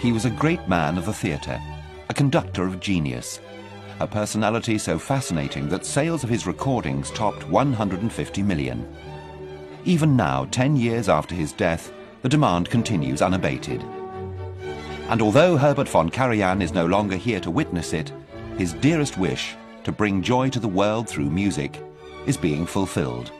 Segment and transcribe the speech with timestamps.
[0.00, 1.60] He was a great man of the theatre,
[2.08, 3.38] a conductor of genius,
[3.98, 8.88] a personality so fascinating that sales of his recordings topped 150 million.
[9.84, 13.84] Even now, 10 years after his death, the demand continues unabated.
[15.10, 18.10] And although Herbert von Karajan is no longer here to witness it,
[18.56, 19.54] his dearest wish,
[19.84, 21.78] to bring joy to the world through music,
[22.24, 23.32] is being fulfilled.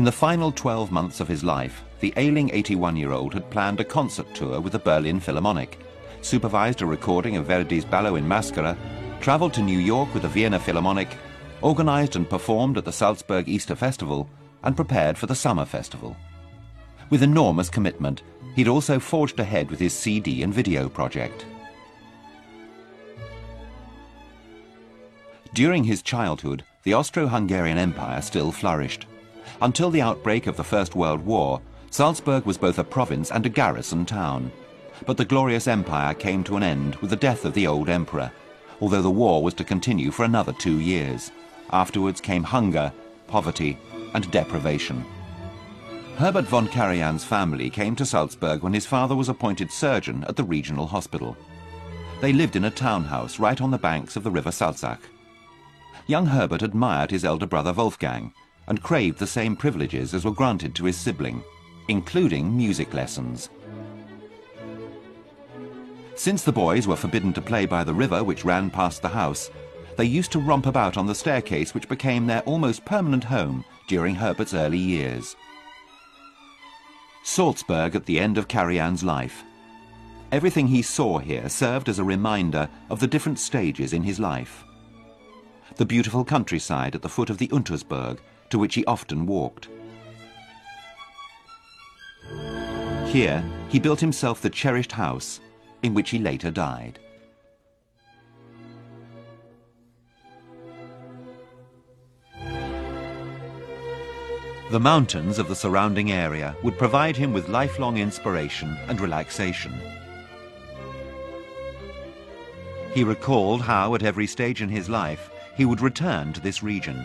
[0.00, 4.34] In the final 12 months of his life, the ailing 81-year-old had planned a concert
[4.34, 5.78] tour with the Berlin Philharmonic,
[6.22, 8.78] supervised a recording of Verdi's Ballo in Maschera,
[9.20, 11.18] travelled to New York with the Vienna Philharmonic,
[11.62, 14.26] organised and performed at the Salzburg Easter Festival,
[14.62, 16.16] and prepared for the Summer Festival.
[17.10, 18.22] With enormous commitment,
[18.56, 21.44] he'd also forged ahead with his CD and video project.
[25.52, 29.04] During his childhood, the Austro-Hungarian Empire still flourished.
[29.62, 31.60] Until the outbreak of the First World War,
[31.90, 34.52] Salzburg was both a province and a garrison town.
[35.06, 38.30] But the glorious empire came to an end with the death of the old emperor,
[38.80, 41.32] although the war was to continue for another two years.
[41.72, 42.92] Afterwards came hunger,
[43.26, 43.78] poverty,
[44.14, 45.04] and deprivation.
[46.16, 50.44] Herbert von Karajan's family came to Salzburg when his father was appointed surgeon at the
[50.44, 51.36] regional hospital.
[52.20, 55.00] They lived in a townhouse right on the banks of the river Salzach.
[56.06, 58.32] Young Herbert admired his elder brother Wolfgang
[58.68, 61.42] and craved the same privileges as were granted to his sibling,
[61.88, 63.50] including music lessons.
[66.14, 69.50] Since the boys were forbidden to play by the river which ran past the house,
[69.96, 74.14] they used to romp about on the staircase which became their almost permanent home during
[74.14, 75.34] Herbert's early years.
[77.22, 79.44] Salzburg at the end of Karajan's life.
[80.32, 84.64] Everything he saw here served as a reminder of the different stages in his life.
[85.76, 88.18] The beautiful countryside at the foot of the Untersberg,
[88.50, 89.68] to which he often walked.
[93.06, 95.40] Here, he built himself the cherished house
[95.82, 96.98] in which he later died.
[104.70, 109.74] The mountains of the surrounding area would provide him with lifelong inspiration and relaxation.
[112.94, 117.04] He recalled how, at every stage in his life, he would return to this region.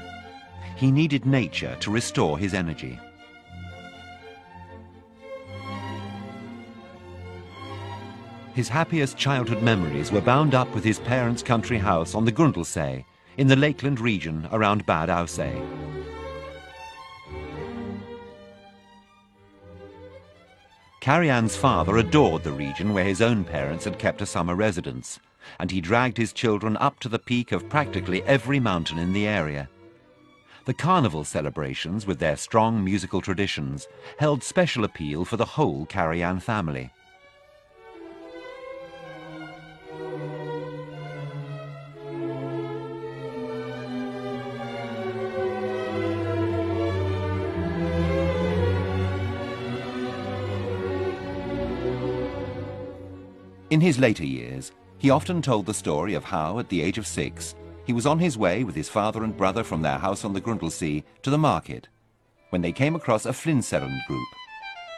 [0.75, 2.99] He needed nature to restore his energy.
[8.53, 13.03] His happiest childhood memories were bound up with his parents' country house on the Grundlsee,
[13.37, 15.61] in the Lakeland region around Bad Aussee.
[21.01, 25.19] Karajan's father adored the region where his own parents had kept a summer residence,
[25.59, 29.27] and he dragged his children up to the peak of practically every mountain in the
[29.27, 29.69] area.
[30.65, 33.87] The carnival celebrations, with their strong musical traditions,
[34.17, 36.91] held special appeal for the whole Karajan family.
[53.69, 57.05] In his later years, he often told the story of how, at the age of
[57.05, 57.53] six,
[57.85, 60.41] he was on his way with his father and brother from their house on the
[60.41, 61.87] Grundlsee to the market,
[62.49, 64.27] when they came across a Flinseren group.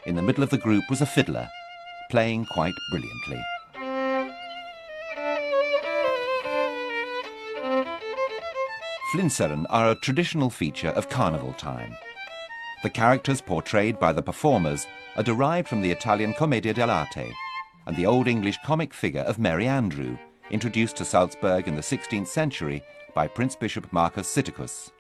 [0.06, 1.48] In the middle of the group was a fiddler,
[2.10, 3.44] playing quite brilliantly.
[9.12, 11.96] Flinseren are a traditional feature of carnival time.
[12.84, 14.86] The characters portrayed by the performers
[15.16, 17.32] are derived from the Italian Commedia dell'arte,
[17.86, 20.18] and the Old English comic figure of Merry Andrew,
[20.52, 22.84] introduced to Salzburg in the 16th century
[23.14, 24.92] by Prince Bishop Marcus Sitticus.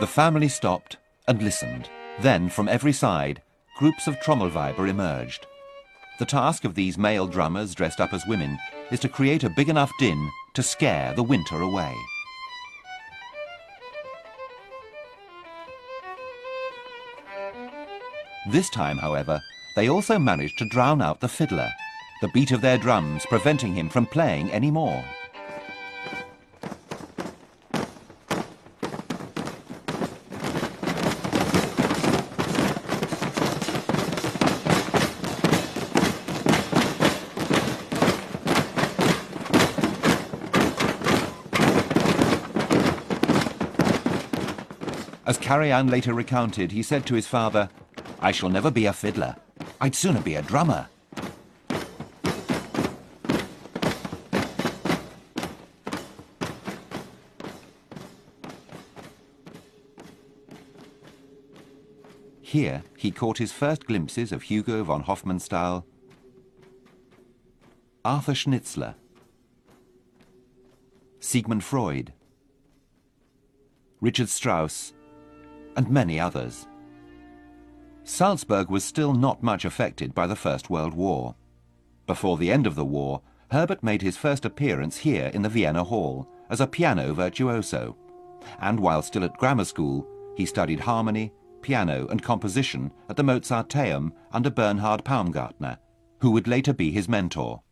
[0.00, 0.96] The family stopped
[1.28, 1.90] and listened.
[2.20, 3.42] Then, from every side,
[3.78, 5.46] groups of Trommelweiber emerged.
[6.18, 8.58] The task of these male drummers dressed up as women
[8.90, 11.94] is to create a big enough din to scare the winter away.
[18.48, 19.42] This time, however,
[19.76, 21.70] they also managed to drown out the fiddler,
[22.20, 25.04] the beat of their drums preventing him from playing any more.
[45.26, 47.68] As Karajan later recounted, he said to his father,
[48.22, 49.36] I shall never be a fiddler.
[49.80, 50.88] I'd sooner be a drummer.
[62.42, 65.84] Here, he caught his first glimpses of Hugo von Hofmannsthal,
[68.04, 68.96] Arthur Schnitzler,
[71.20, 72.12] Sigmund Freud,
[74.00, 74.92] Richard Strauss,
[75.76, 76.66] and many others.
[78.10, 81.36] Salzburg was still not much affected by the First World War.
[82.08, 83.22] Before the end of the war,
[83.52, 87.96] Herbert made his first appearance here in the Vienna Hall as a piano virtuoso,
[88.60, 94.12] and while still at grammar school, he studied harmony, piano and composition at the Mozarteum
[94.32, 95.78] under Bernhard Paumgartner,
[96.18, 97.62] who would later be his mentor.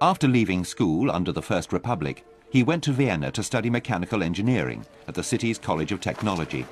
[0.00, 4.86] After leaving school under the First Republic, he went to Vienna to study mechanical engineering
[5.08, 6.64] at the city's College of Technology,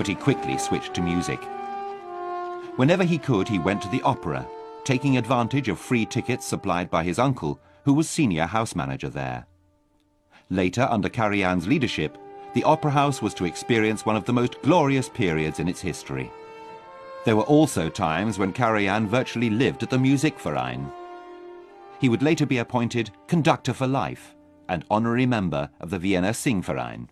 [0.00, 1.38] but he quickly switched to music.
[2.76, 4.48] Whenever he could, he went to the opera,
[4.82, 9.46] taking advantage of free tickets supplied by his uncle, who was senior house manager there.
[10.48, 12.16] Later, under Karajan's leadership,
[12.54, 16.30] the Opera House was to experience one of the most glorious periods in its history.
[17.26, 20.90] There were also times when Karajan virtually lived at the Musikverein.
[22.00, 24.34] He would later be appointed conductor for life
[24.70, 27.10] and honorary member of the Vienna Singverein.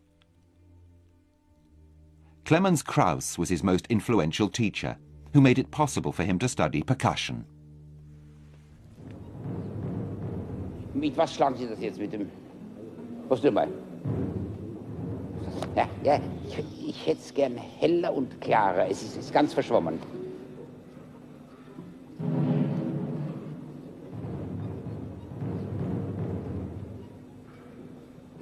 [2.49, 4.97] Clemens Krauss was his most influential teacher,
[5.35, 7.45] who made it possible for him to study percussion.
[10.95, 12.31] Mit was schlagen Sie das jetzt mit dem?
[13.29, 13.69] Was du mal?
[15.77, 18.89] Ja, ja, ich, ich hätte es gern heller und klarer.
[18.89, 19.99] Es ist, ist ganz verschwommen.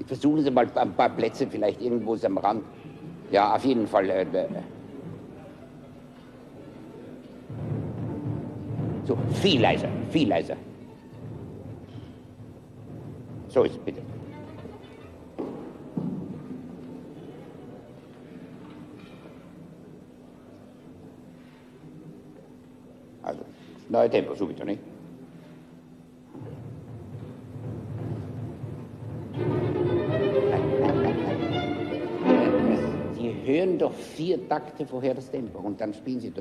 [0.06, 2.62] Versuchen Sie mal ein paar Plätze vielleicht irgendwo am Rand.
[3.31, 4.11] Ja, auf jeden Fall.
[4.11, 4.26] Äh,
[9.05, 10.56] so, viel leiser, viel leiser.
[13.49, 14.02] So ist es bitte.
[23.88, 24.78] Dai tempo subito, né?
[33.47, 36.33] Hören doch vier Takte vorher das Tempo und dann spielen Sie.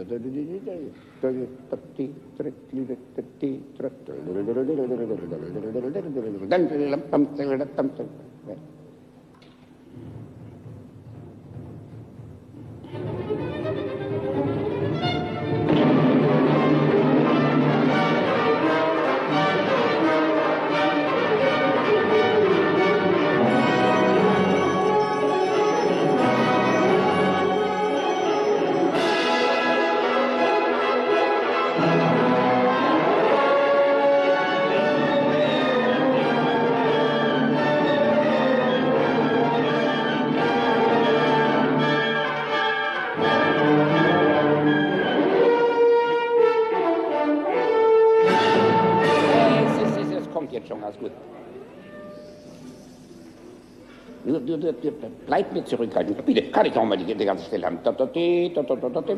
[54.92, 56.16] Bleibt mir zurückhalten.
[56.26, 57.80] Bitte, kann ich auch mal die, die ganze Stelle haben.
[57.84, 59.16] Da, da, da, da, da, da, da.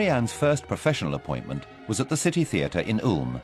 [0.00, 3.42] Karajan's first professional appointment was at the City Theatre in Ulm.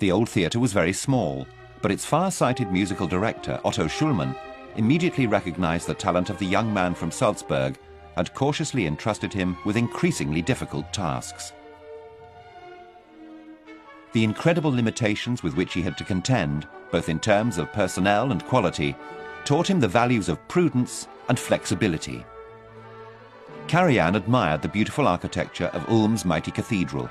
[0.00, 1.46] The old theatre was very small,
[1.82, 4.36] but its far-sighted musical director, Otto Schulman,
[4.74, 7.78] immediately recognized the talent of the young man from Salzburg
[8.16, 11.52] and cautiously entrusted him with increasingly difficult tasks.
[14.14, 18.44] The incredible limitations with which he had to contend, both in terms of personnel and
[18.46, 18.96] quality,
[19.44, 22.24] taught him the values of prudence and flexibility.
[23.68, 27.10] Karajan admired the beautiful architecture of Ulm's mighty cathedral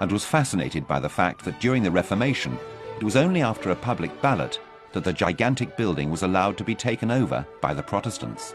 [0.00, 2.58] and was fascinated by the fact that during the Reformation,
[3.02, 4.60] It was only after a public ballot
[4.92, 8.54] that the gigantic building was allowed to be taken over by the Protestants.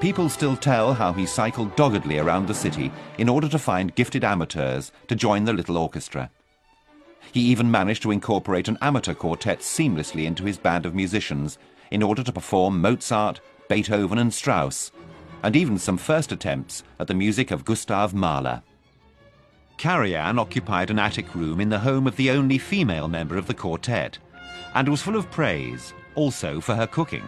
[0.00, 4.24] People still tell how he cycled doggedly around the city in order to find gifted
[4.24, 6.30] amateurs to join the little orchestra.
[7.32, 11.58] He even managed to incorporate an amateur quartet seamlessly into his band of musicians
[11.90, 14.90] in order to perform Mozart, Beethoven and Strauss,
[15.42, 18.62] and even some first attempts at the music of Gustav Mahler.
[19.76, 23.54] Karajan occupied an attic room in the home of the only female member of the
[23.54, 24.18] quartet,
[24.74, 27.22] and was full of praise, also for her cooking.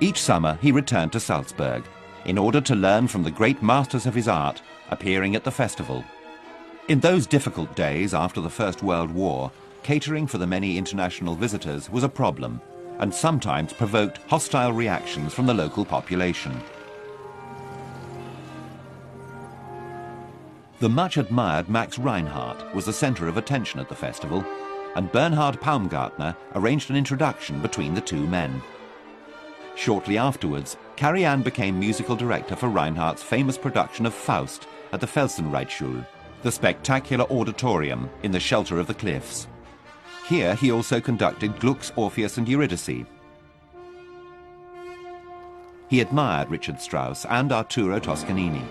[0.00, 1.84] Each summer he returned to Salzburg
[2.26, 4.60] in order to learn from the great masters of his art
[4.90, 6.04] appearing at the festival.
[6.86, 9.50] In those difficult days after the First World War,
[9.82, 12.60] catering for the many international visitors was a problem
[12.98, 16.60] and sometimes provoked hostile reactions from the local population.
[20.80, 24.44] The much admired Max Reinhardt was the center of attention at the festival,
[24.94, 28.62] and Bernhard Paumgartner arranged an introduction between the two men.
[29.74, 36.06] Shortly afterwards, Karajan became musical director for Reinhardt's famous production of Faust at the Felsenreitschule,
[36.44, 39.48] the spectacular auditorium in the shelter of the cliffs.
[40.28, 43.06] Here he also conducted Gluck's Orpheus and Eurydice.
[45.88, 48.62] He admired Richard Strauss and Arturo Toscanini.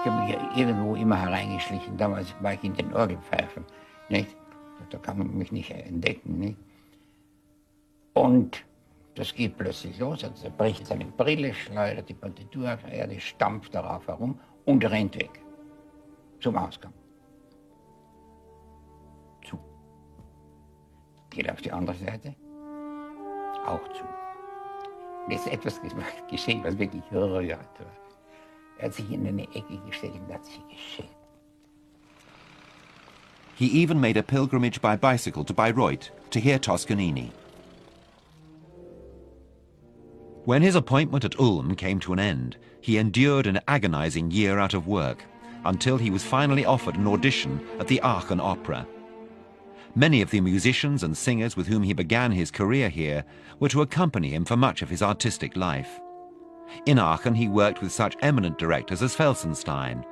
[0.00, 1.96] Ich habe mich irgendwo immer hereingeschlichen.
[1.96, 3.64] Damals war ich in den Orgelpfeifen.
[4.08, 4.34] Nicht?
[4.90, 6.38] Da kann man mich nicht entdecken.
[6.38, 6.56] Nicht?
[8.14, 8.64] Und
[9.18, 10.22] das geht plötzlich los.
[10.22, 15.42] Er bricht seine Brille, schleudert die Partitur auf Erde, stampft darauf herum und rennt weg.
[16.40, 16.92] Zum Ausgang.
[19.44, 19.58] Zu.
[21.30, 22.36] Geht auf die andere Seite.
[23.66, 24.04] Auch zu.
[25.24, 25.80] Und jetzt etwas
[26.30, 27.92] geschehen, was wirklich rührend war.
[28.78, 31.10] Er hat sich in eine Ecke gestellt und hat sich geschämt.
[33.56, 37.32] He even made a pilgrimage by bicycle to Bayreuth to hear Toscanini.
[40.48, 44.72] When his appointment at Ulm came to an end, he endured an agonizing year out
[44.72, 45.26] of work
[45.66, 48.86] until he was finally offered an audition at the Aachen Opera.
[49.94, 53.26] Many of the musicians and singers with whom he began his career here
[53.60, 56.00] were to accompany him for much of his artistic life.
[56.86, 60.02] In Aachen, he worked with such eminent directors as Felsenstein,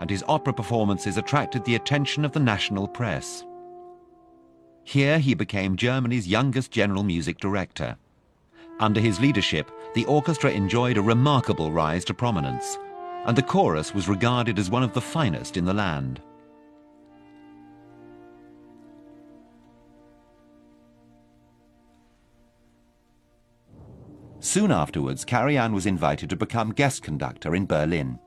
[0.00, 3.46] and his opera performances attracted the attention of the national press.
[4.84, 7.96] Here he became Germany's youngest general music director.
[8.78, 12.76] Under his leadership, the orchestra enjoyed a remarkable rise to prominence,
[13.24, 16.20] and the chorus was regarded as one of the finest in the land.
[24.38, 28.18] Soon afterwards, Karajan was invited to become guest conductor in Berlin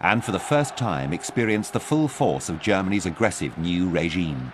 [0.00, 4.50] and for the first time experienced the full force of Germany's aggressive new regime.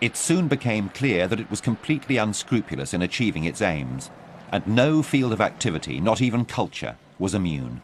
[0.00, 4.10] It soon became clear that it was completely unscrupulous in achieving its aims,
[4.52, 7.80] and no field of activity, not even culture, was immune.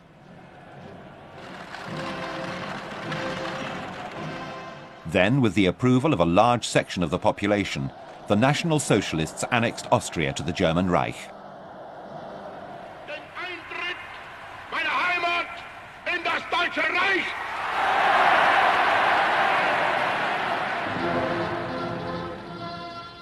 [5.07, 7.91] Then, with the approval of a large section of the population,
[8.27, 11.31] the National Socialists annexed Austria to the German Reich.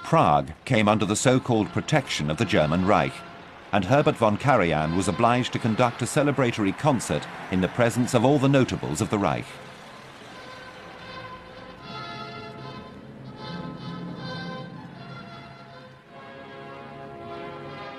[0.04, 3.14] Prague came under the so-called protection of the German Reich,
[3.72, 8.24] and Herbert von Karajan was obliged to conduct a celebratory concert in the presence of
[8.24, 9.46] all the notables of the Reich.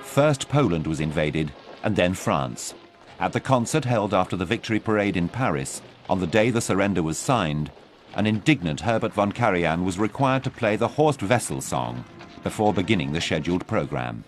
[0.04, 1.52] First Poland was invaded,
[1.82, 2.76] and then France.
[3.20, 7.02] At the concert held after the victory parade in Paris, on the day the surrender
[7.02, 7.72] was signed,
[8.14, 12.06] an indignant Herbert von Karajan was required to play the Horst Wessel song
[12.44, 14.24] before beginning the scheduled program.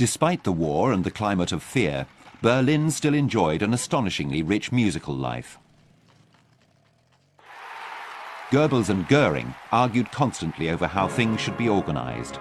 [0.00, 2.06] Despite the war and the climate of fear,
[2.40, 5.58] Berlin still enjoyed an astonishingly rich musical life.
[8.50, 12.38] Goebbels and Goering argued constantly over how things should be organized.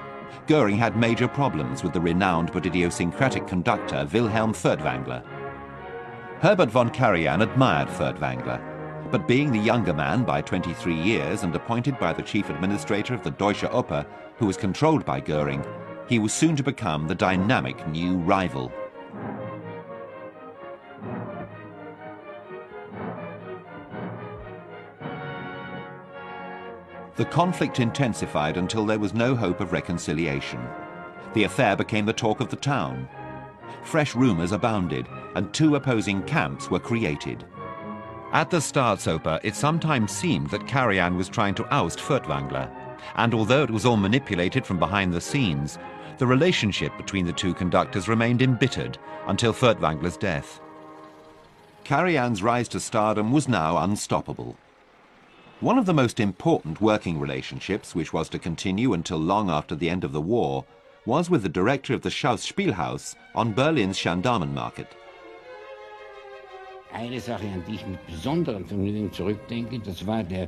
[0.47, 5.21] Goering had major problems with the renowned but idiosyncratic conductor Wilhelm Furtwängler.
[6.39, 11.99] Herbert von Karajan admired Furtwängler, but being the younger man by 23 years and appointed
[11.99, 14.05] by the chief administrator of the Deutsche Oper,
[14.37, 15.65] who was controlled by Goering,
[16.09, 18.71] he was soon to become the dynamic new rival.
[27.15, 30.59] The conflict intensified until there was no hope of reconciliation.
[31.33, 33.07] The affair became the talk of the town.
[33.83, 37.45] Fresh rumours abounded, and two opposing camps were created.
[38.31, 42.73] At the Staatsoper, it sometimes seemed that Karajan was trying to oust Furtwängler,
[43.15, 45.77] and although it was all manipulated from behind the scenes,
[46.19, 48.97] the relationship between the two conductors remained embittered
[49.27, 50.59] until Furtwängler's death.
[51.85, 54.55] Karajan's rise to stardom was now unstoppable.
[55.61, 59.89] One of the most important working relationships, which was to continue until long after the
[59.89, 60.65] end of the war,
[61.05, 64.87] was with the director of the Schauspielhaus on Berlin's Gendarmenmarkt.
[66.93, 70.47] Eine Sache, an die ich mit besonderem Vergnügen zurückdenke, das war der,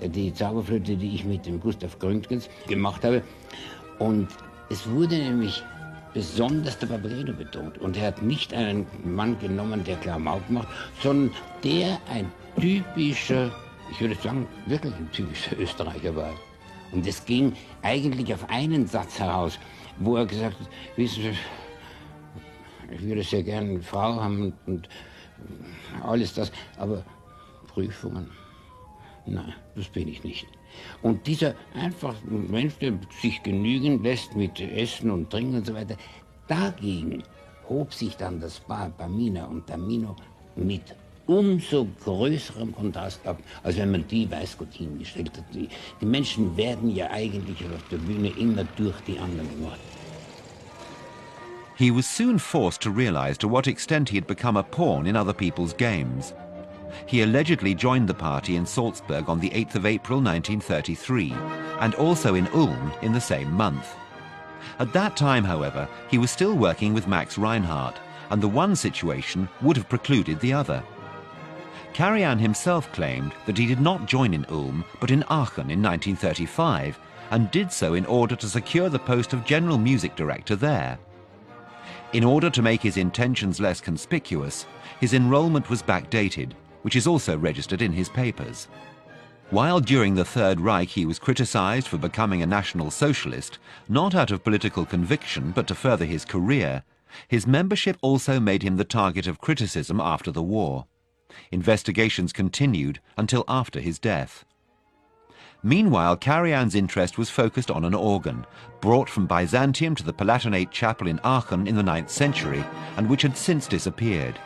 [0.00, 3.22] die Zauberflöte, die ich mit dem Gustav Gründgens gemacht habe.
[3.98, 4.28] Und
[4.72, 5.62] es wurde nämlich
[6.14, 7.76] besonders der Barbaredo betont.
[7.78, 10.68] Und er hat nicht einen Mann genommen, der Klamauk macht,
[11.02, 13.50] sondern der ein typischer,
[13.90, 16.32] ich würde sagen, wirklich ein typischer Österreicher war.
[16.90, 19.58] Und es ging eigentlich auf einen Satz heraus,
[19.98, 24.88] wo er gesagt hat, wissen Sie, ich würde sehr gerne eine Frau haben und
[26.02, 27.04] alles das, aber
[27.68, 28.30] Prüfungen,
[29.26, 30.46] nein, das bin ich nicht.
[31.02, 35.96] Und dieser einfach Mensch, der sich genügen lässt mit Essen und Trinken und so weiter,
[36.48, 37.22] dagegen
[37.68, 40.16] hob sich dann das Paar Pamina und Tamino
[40.56, 40.94] mit
[41.26, 45.44] umso größerem Kontrast ab, als wenn man die weiß Gott hingestellt hat.
[45.54, 45.68] Die,
[46.00, 49.78] die Menschen werden ja eigentlich auf der Bühne immer durch die anderen gemacht.
[51.76, 55.16] He was soon forced to realize to what extent he had become a pawn in
[55.16, 56.34] other people's games.
[57.06, 61.32] He allegedly joined the party in Salzburg on the 8th of April 1933,
[61.80, 63.94] and also in Ulm in the same month.
[64.78, 67.96] At that time, however, he was still working with Max Reinhardt,
[68.30, 70.82] and the one situation would have precluded the other.
[71.92, 76.98] Karajan himself claimed that he did not join in Ulm, but in Aachen in 1935,
[77.30, 80.98] and did so in order to secure the post of general music director there.
[82.12, 84.66] In order to make his intentions less conspicuous,
[85.00, 86.52] his enrollment was backdated,
[86.82, 88.68] which is also registered in his papers.
[89.50, 94.30] While during the Third Reich he was criticized for becoming a National Socialist, not out
[94.30, 96.84] of political conviction but to further his career,
[97.28, 100.86] his membership also made him the target of criticism after the war.
[101.50, 104.44] Investigations continued until after his death.
[105.62, 108.44] Meanwhile, Karajan's interest was focused on an organ,
[108.80, 112.64] brought from Byzantium to the Palatinate Chapel in Aachen in the 9th century,
[112.96, 114.38] and which had since disappeared.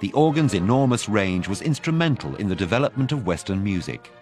[0.00, 4.12] The organ's enormous range was instrumental in the development of Western music.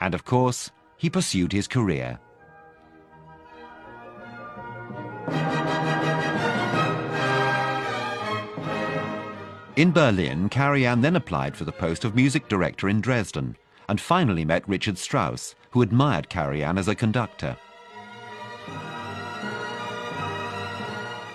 [0.00, 2.18] And of course, he pursued his career.
[9.76, 13.56] In Berlin, Karajan then applied for the post of music director in Dresden
[13.88, 17.56] and finally met Richard Strauss, who admired Karajan as a conductor.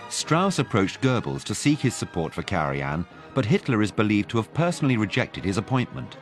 [0.09, 4.53] Strauss approached Goebbels to seek his support for Karajan, but Hitler is believed to have
[4.53, 6.17] personally rejected his appointment.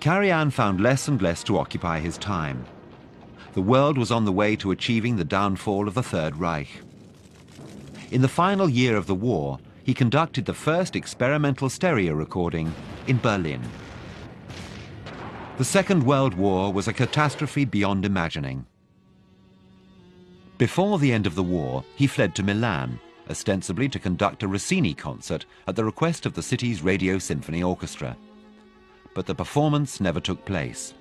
[0.00, 2.64] Karajan found less and less to occupy his time.
[3.54, 6.68] The world was on the way to achieving the downfall of the Third Reich.
[8.10, 12.72] In the final year of the war, he conducted the first experimental stereo recording
[13.06, 13.62] in Berlin.
[15.56, 18.64] The Second World War was a catastrophe beyond imagining.
[20.58, 24.94] Before the end of the war, he fled to Milan, ostensibly to conduct a Rossini
[24.94, 28.16] concert at the request of the city's Radio Symphony Orchestra.
[29.14, 30.94] But the performance never took place.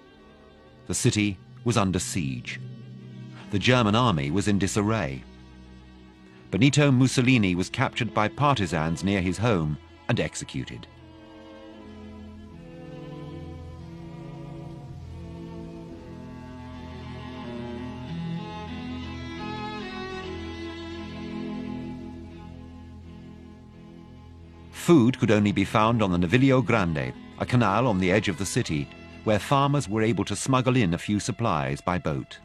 [0.87, 2.59] The city was under siege.
[3.51, 5.23] The German army was in disarray.
[6.51, 9.77] Benito Mussolini was captured by partisans near his home
[10.09, 10.87] and executed.
[24.87, 28.37] Food could only be found on the Naviglio Grande, a canal on the edge of
[28.37, 28.87] the city,
[29.25, 32.39] where farmers were able to smuggle in a few supplies by boat.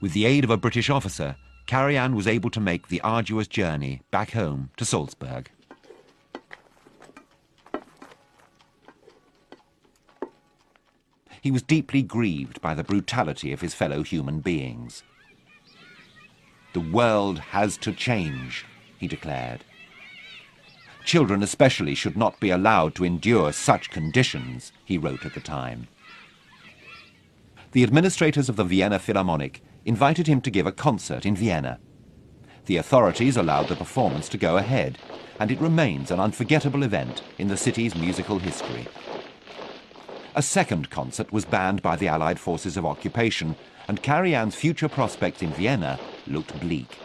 [0.00, 1.36] With the aid of a British officer,
[1.68, 5.48] Karajan was able to make the arduous journey back home to Salzburg.
[11.40, 15.04] He was deeply grieved by the brutality of his fellow human beings.
[16.72, 18.66] The world has to change,
[18.98, 19.62] he declared.
[21.06, 25.86] Children especially should not be allowed to endure such conditions, he wrote at the time.
[27.70, 31.78] The administrators of the Vienna Philharmonic invited him to give a concert in Vienna.
[32.64, 34.98] The authorities allowed the performance to go ahead,
[35.38, 38.88] and it remains an unforgettable event in the city's musical history.
[40.34, 43.54] A second concert was banned by the Allied forces of occupation,
[43.86, 46.98] and Karajan's future prospects in Vienna looked bleak.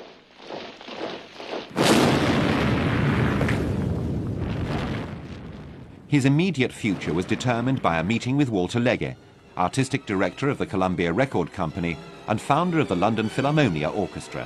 [6.12, 9.15] His immediate future was determined by a meeting with Walter Legge,
[9.58, 11.95] artistic director of the Columbia Record Company
[12.28, 14.45] and founder of the London Philharmonia Orchestra.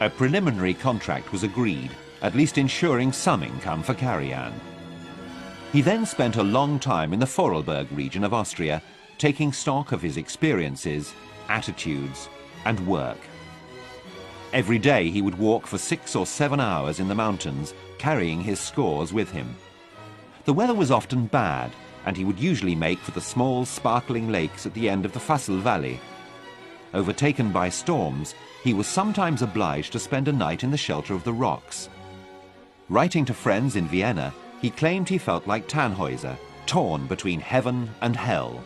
[0.00, 1.90] A preliminary contract was agreed,
[2.22, 4.52] at least ensuring some income for Karajan.
[5.72, 8.80] He then spent a long time in the Vorarlberg region of Austria,
[9.18, 11.12] taking stock of his experiences,
[11.48, 12.28] attitudes,
[12.66, 13.18] and work.
[14.52, 18.60] Every day he would walk for six or seven hours in the mountains, carrying his
[18.60, 19.56] scores with him.
[20.44, 21.70] The weather was often bad,
[22.04, 25.20] and he would usually make for the small, sparkling lakes at the end of the
[25.20, 26.00] Fassel Valley.
[26.94, 31.24] Overtaken by storms, he was sometimes obliged to spend a night in the shelter of
[31.24, 31.88] the rocks.
[32.88, 38.16] Writing to friends in Vienna, he claimed he felt like Tannhäuser, torn between heaven and
[38.16, 38.62] hell.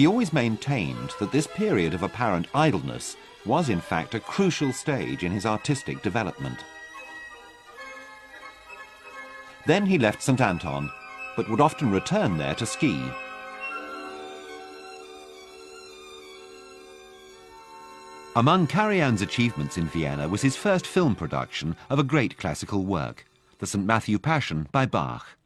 [0.00, 5.24] He always maintained that this period of apparent idleness was in fact a crucial stage
[5.24, 6.56] in his artistic development.
[9.66, 10.40] Then he left St.
[10.40, 10.90] Anton,
[11.36, 12.98] but would often return there to ski.
[18.36, 23.26] Among Karajan's achievements in Vienna was his first film production of a great classical work,
[23.58, 23.84] the St.
[23.84, 25.36] Matthew Passion by Bach.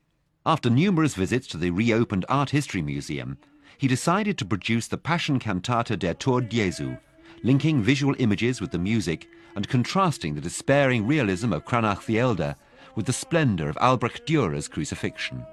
[0.46, 3.36] After numerous visits to the reopened Art History Museum,
[3.78, 6.96] he decided to produce the Passion Cantata der Tod Jesu,
[7.42, 12.56] linking visual images with the music and contrasting the despairing realism of Cranach the Elder
[12.94, 15.44] with the splendor of Albrecht Dürer's crucifixion.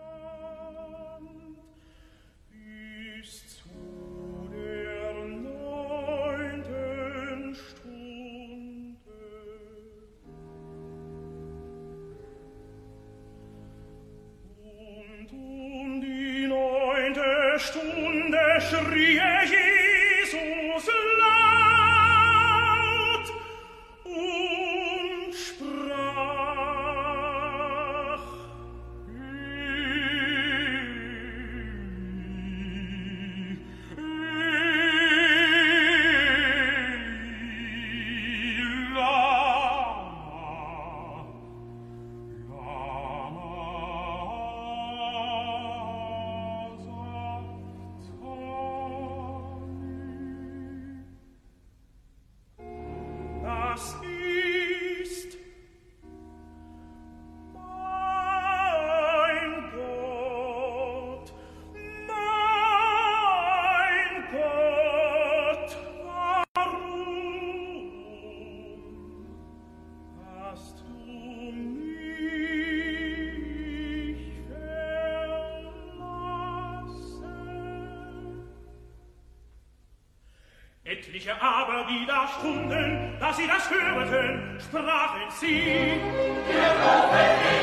[81.32, 86.00] welche aber die da stunden, da sie das höreten, sprachen sie,
[86.48, 87.62] der Propheten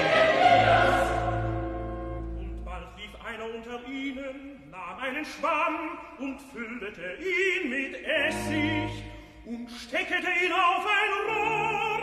[2.38, 9.04] Und bald lief einer unter ihnen, nahm einen Schwamm und füllete ihn mit Essig
[9.44, 11.98] und steckete ihn auf ein Rohr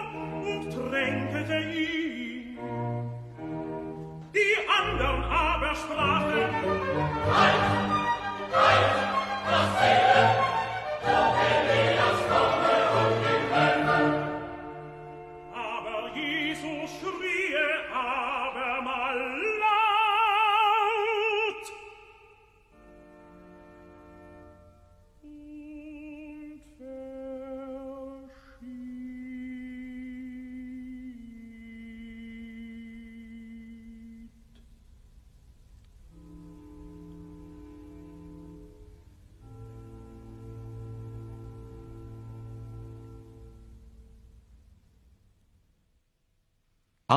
[0.46, 2.58] und tränkete ihn.
[4.34, 6.15] Die anderen aber sprachen,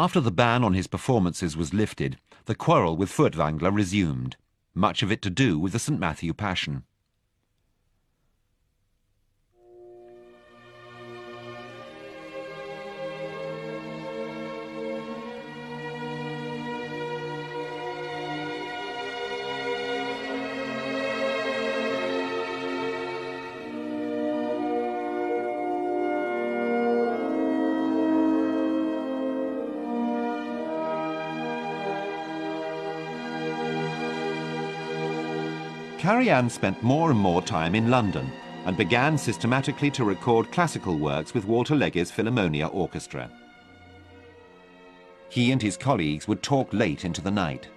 [0.00, 4.36] After the ban on his performances was lifted, the quarrel with Furtwängler resumed,
[4.72, 5.98] much of it to do with the St.
[5.98, 6.84] Matthew Passion.
[36.08, 38.32] Karajan spent more and more time in London
[38.64, 43.30] and began systematically to record classical works with Walter Legge's Philharmonia Orchestra.
[45.28, 47.68] He and his colleagues would talk late into the night.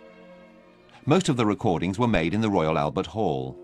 [1.06, 3.60] Most of the recordings were made in the Royal Albert Hall.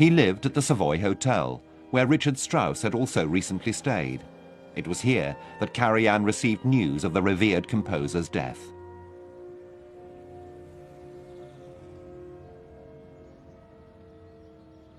[0.00, 4.22] He lived at the Savoy Hotel, where Richard Strauss had also recently stayed.
[4.74, 8.58] It was here that Karajan received news of the revered composer's death.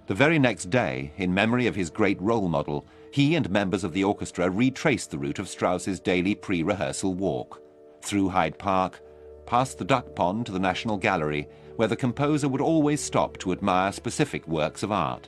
[0.05, 3.93] The very next day, in memory of his great role model, he and members of
[3.93, 7.59] the orchestra retraced the route of Strauss's daily pre-rehearsal walk,
[8.03, 9.01] through Hyde Park,
[9.47, 13.51] past the Duck Pond to the National Gallery, where the composer would always stop to
[13.51, 15.27] admire specific works of art.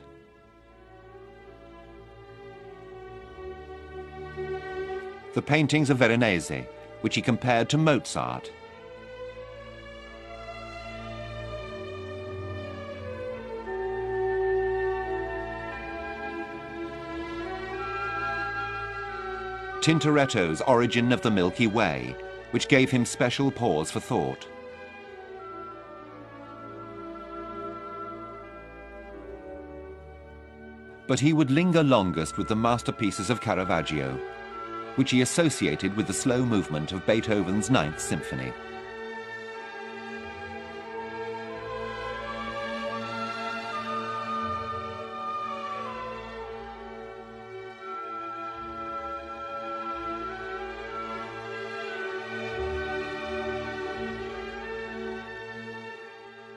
[5.34, 6.64] The paintings of Veronese,
[7.00, 8.50] which he compared to Mozart,
[19.84, 22.16] Tintoretto's Origin of the Milky Way,
[22.52, 24.46] which gave him special pause for thought.
[31.06, 34.18] But he would linger longest with the masterpieces of Caravaggio,
[34.94, 38.52] which he associated with the slow movement of Beethoven's Ninth Symphony.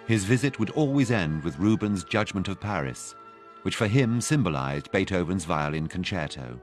[0.08, 3.14] His visit would always end with Rubens' Judgment of Paris,
[3.64, 6.60] which for him symbolized Beethoven's violin concerto.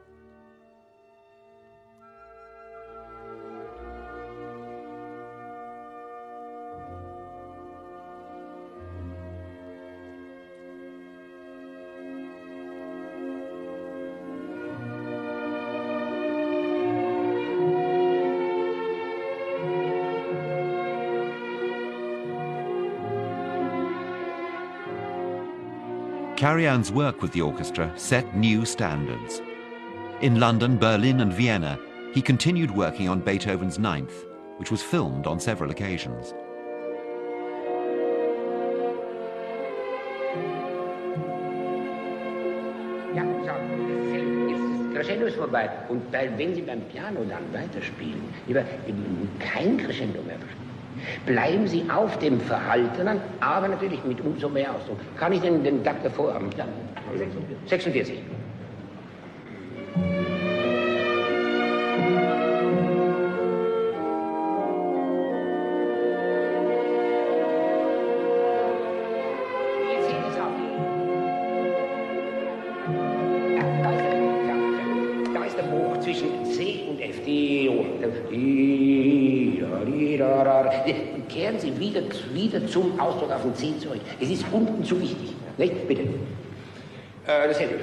[26.54, 29.42] Karajan's work with the orchestra set new standards.
[30.20, 31.76] In London, Berlin and Vienna,
[32.12, 34.24] he continued working on Beethoven's Ninth,
[34.58, 36.32] which was filmed on several occasions.
[46.92, 48.22] Piano weiterspielen,
[49.40, 50.63] kein Crescendo mehr.
[51.26, 54.98] Bleiben Sie auf dem Verhaltenen, aber natürlich mit umso mehr Ausdruck.
[55.16, 56.50] Kann ich den, den Takt davor haben?
[56.56, 56.66] Ja.
[57.66, 58.22] 46.
[83.00, 84.00] Ausdruck auf den C zurück.
[84.20, 85.34] Es ist unten zu wichtig.
[85.56, 85.88] Nicht?
[85.88, 86.02] Bitte.
[86.02, 87.74] Äh, das hätte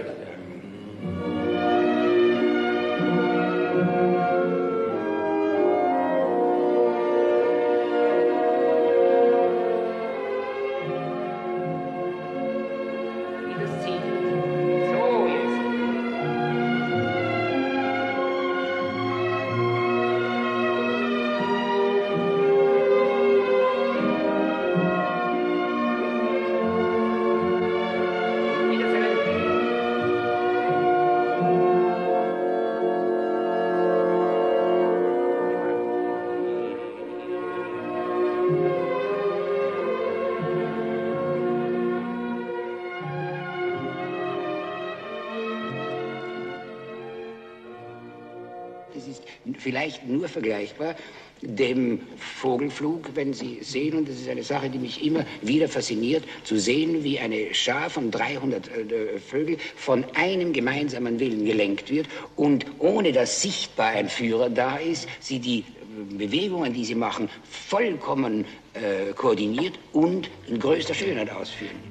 [49.71, 50.95] vielleicht nur vergleichbar
[51.41, 56.25] dem Vogelflug, wenn Sie sehen, und das ist eine Sache, die mich immer wieder fasziniert,
[56.43, 62.07] zu sehen, wie eine Schar von 300 äh, Vögel von einem gemeinsamen Willen gelenkt wird
[62.35, 67.29] und ohne dass sichtbar ein Führer da ist, sie die äh, Bewegungen, die sie machen,
[67.49, 71.90] vollkommen äh, koordiniert und in größter Schönheit ausführen.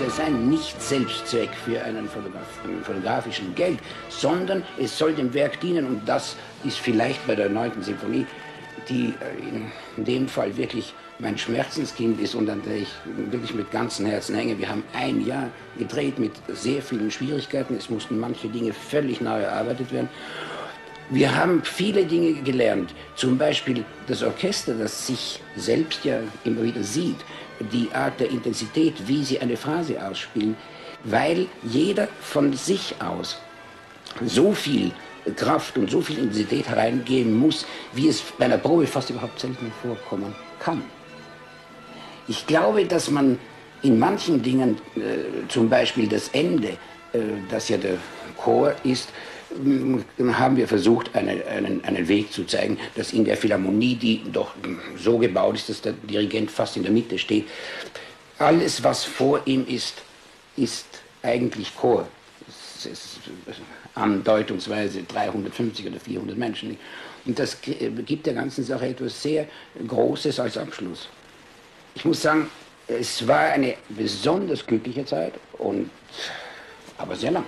[0.00, 2.08] Es ja sein, nicht Selbstzweck für einen
[2.84, 7.82] fotografischen Geld, sondern es soll dem Werk dienen und das ist vielleicht bei der 9.
[7.82, 8.26] Sinfonie,
[8.88, 12.88] die äh, in dem Fall wirklich mein Schmerzenskind ist und an der ich
[13.30, 14.56] wirklich mit ganzem Herzen hänge.
[14.58, 17.74] Wir haben ein Jahr gedreht mit sehr vielen Schwierigkeiten.
[17.74, 20.08] Es mussten manche Dinge völlig neu erarbeitet werden.
[21.10, 26.82] Wir haben viele Dinge gelernt, zum Beispiel das Orchester, das sich selbst ja immer wieder
[26.82, 27.16] sieht,
[27.72, 30.56] die Art der Intensität, wie sie eine Phrase ausspielen,
[31.04, 33.38] weil jeder von sich aus
[34.24, 34.92] so viel
[35.36, 39.72] Kraft und so viel Intensität hereingehen muss, wie es bei einer Probe fast überhaupt selten
[39.82, 40.82] vorkommen kann.
[42.26, 43.38] Ich glaube, dass man
[43.82, 46.76] in manchen Dingen, äh, zum Beispiel das Ende,
[47.12, 47.96] äh, das ja der
[48.36, 49.10] Chor ist,
[49.50, 54.54] haben wir versucht, eine, einen, einen Weg zu zeigen, dass in der Philharmonie, die doch
[54.96, 57.46] so gebaut ist, dass der Dirigent fast in der Mitte steht,
[58.38, 59.94] alles, was vor ihm ist,
[60.56, 60.86] ist
[61.22, 62.06] eigentlich Chor.
[62.76, 63.18] Es ist
[63.94, 66.76] andeutungsweise 350 oder 400 Menschen.
[67.24, 69.46] Und das gibt der ganzen Sache etwas sehr
[69.86, 71.08] Großes als Abschluss.
[71.94, 72.48] Ich muss sagen,
[72.86, 75.90] es war eine besonders glückliche Zeit, und,
[76.96, 77.44] aber sehr lang.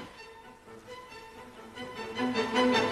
[2.21, 2.90] Ailing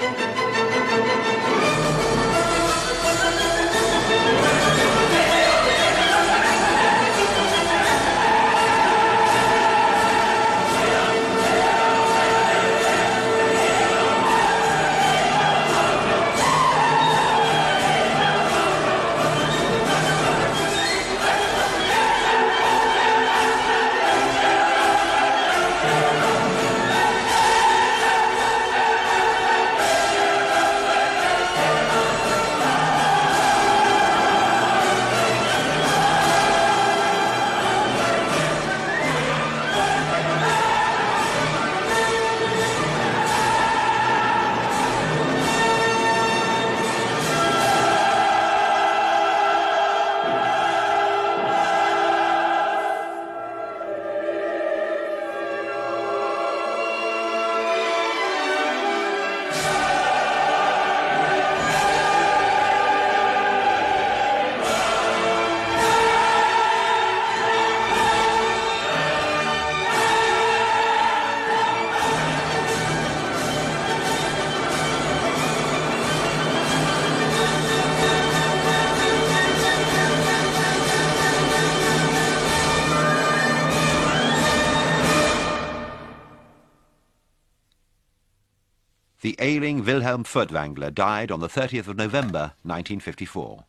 [89.89, 93.65] Wilhelm Furtwängler died on the 30th of November 1954.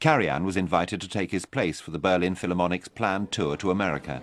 [0.00, 4.20] Karajan was invited to take his place for the Berlin Philharmonic's planned tour to America.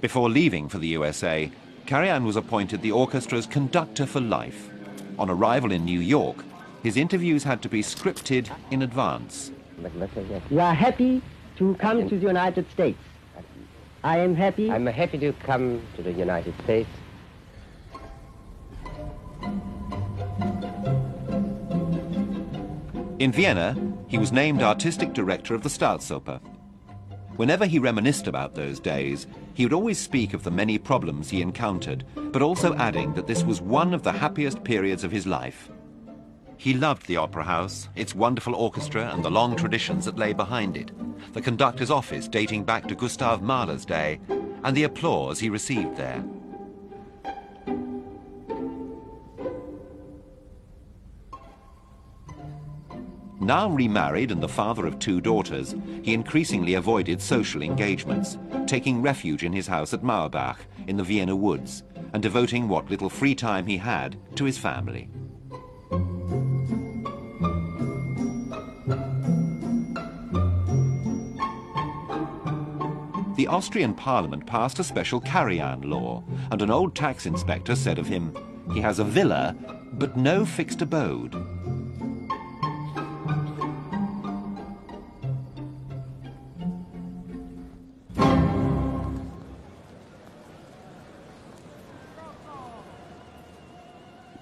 [0.00, 1.52] Before leaving for the USA,
[1.86, 4.68] Karajan was appointed the orchestra's conductor for life.
[5.16, 6.44] On arrival in New York,
[6.82, 9.52] his interviews had to be scripted in advance.
[10.50, 11.22] You are happy
[11.54, 12.98] to come to the United States.
[14.02, 14.72] I am happy.
[14.72, 16.90] I'm happy to come to the United States.
[23.24, 23.74] In Vienna,
[24.06, 26.42] he was named artistic director of the Staatsoper.
[27.36, 31.40] Whenever he reminisced about those days, he would always speak of the many problems he
[31.40, 35.70] encountered, but also adding that this was one of the happiest periods of his life.
[36.58, 40.76] He loved the opera house, its wonderful orchestra and the long traditions that lay behind
[40.76, 40.90] it,
[41.32, 44.20] the conductor's office dating back to Gustav Mahler's day,
[44.64, 46.22] and the applause he received there.
[53.40, 59.42] Now remarried and the father of two daughters, he increasingly avoided social engagements, taking refuge
[59.42, 61.82] in his house at Mauerbach in the Vienna woods
[62.12, 65.10] and devoting what little free time he had to his family.
[73.36, 76.22] The Austrian parliament passed a special Karajan law,
[76.52, 78.32] and an old tax inspector said of him,
[78.72, 79.56] he has a villa,
[79.94, 81.34] but no fixed abode.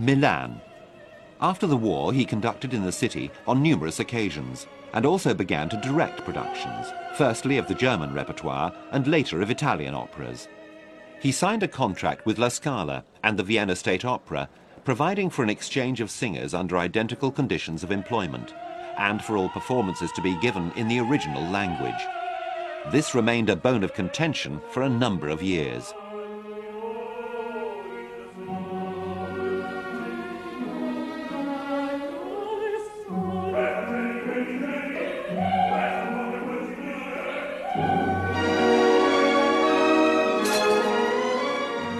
[0.02, 0.60] Milan.
[1.40, 5.76] After the war, he conducted in the city on numerous occasions and also began to
[5.76, 10.48] direct productions, firstly of the German repertoire and later of Italian operas.
[11.20, 14.48] He signed a contract with La Scala and the Vienna State Opera,
[14.82, 18.52] providing for an exchange of singers under identical conditions of employment
[18.98, 22.02] and for all performances to be given in the original language.
[22.90, 25.94] This remained a bone of contention for a number of years.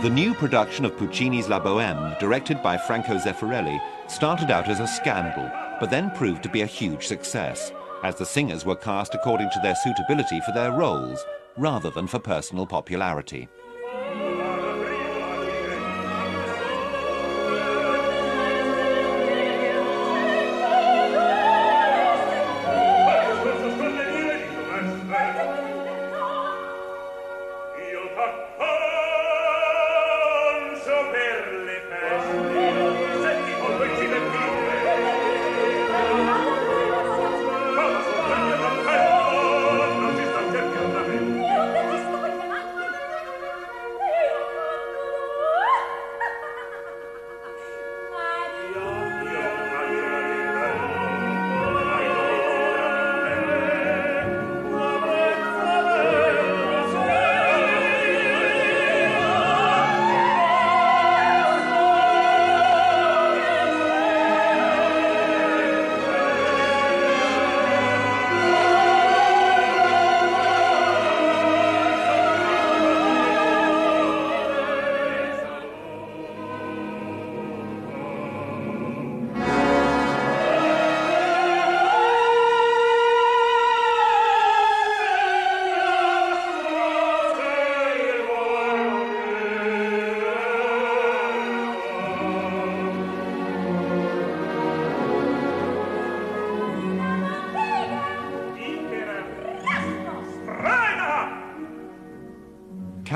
[0.03, 4.86] The new production of Puccini's La Bohème, directed by Franco Zeffirelli, started out as a
[4.88, 5.48] scandal,
[5.78, 7.70] but then proved to be a huge success,
[8.03, 11.24] as the singers were cast according to their suitability for their roles,
[11.57, 13.48] rather than for personal popularity.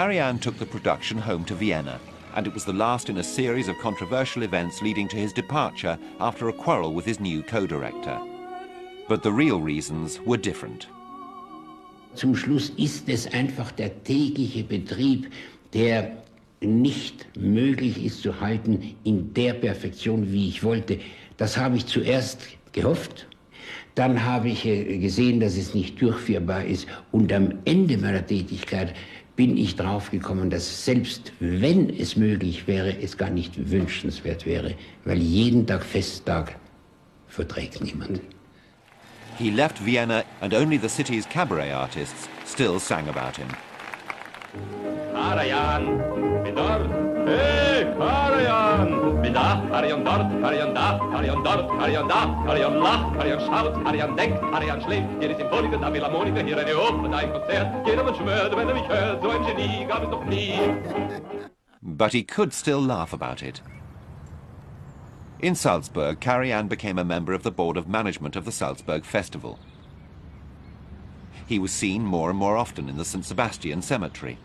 [0.07, 1.99] Karajan took the production home to Vienna,
[2.37, 5.99] and it was the last in a series of controversial events leading to his departure
[6.21, 8.17] after a quarrel with his new co-director.
[9.09, 10.87] But the real reasons were different.
[12.15, 15.33] Zum Schluss ist es einfach der tägliche Betrieb,
[15.73, 16.13] der
[16.61, 21.01] nicht möglich ist zu halten in der Perfektion, wie ich wollte.
[21.37, 23.27] Das habe ich zuerst gehofft.
[23.97, 26.87] Dann habe ich äh, gesehen, dass es nicht durchführbar ist.
[27.13, 28.95] Und am Ende meiner Tätigkeit
[29.37, 34.75] bin ich draufgekommen, dass selbst wenn es möglich wäre, es gar nicht wünschenswert wäre,
[35.05, 36.57] weil jeden Tag Festtag
[37.29, 38.21] verträgt niemand.
[39.39, 43.49] He left Vienna and only the city's cabaret artists still sang about him.
[45.13, 45.85] Karajan,
[46.55, 46.91] dort,
[47.27, 48.36] hey, Karajan,
[51.45, 51.81] dort, dort,
[56.47, 59.87] hier eine Oper, da ein Konzert, jedermann schwört, wenn er mich hört, so ein Genie
[59.87, 60.59] gab es noch nie.
[61.83, 63.63] But he could still laugh about it.
[65.39, 69.59] In Salzburg, Karajan became a member of the board of management of the Salzburg Festival.
[71.47, 73.25] He was seen more and more often in the St.
[73.25, 74.39] Sebastian Cemetery,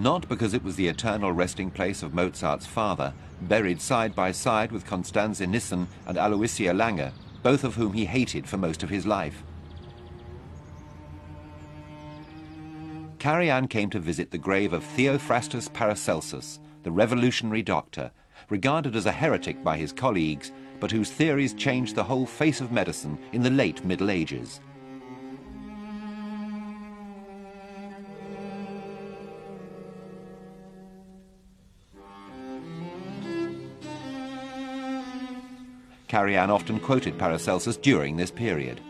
[0.00, 4.72] not because it was the eternal resting place of Mozart's father, buried side by side
[4.72, 9.06] with Constanze Nissen and Aloysia Lange, both of whom he hated for most of his
[9.06, 9.42] life.
[13.18, 18.10] Karajan came to visit the grave of Theophrastus Paracelsus, the revolutionary doctor,
[18.48, 22.72] regarded as a heretic by his colleagues, but whose theories changed the whole face of
[22.72, 24.60] medicine in the late Middle Ages.
[36.10, 38.80] Karajan often quoted Paracelsus during this period.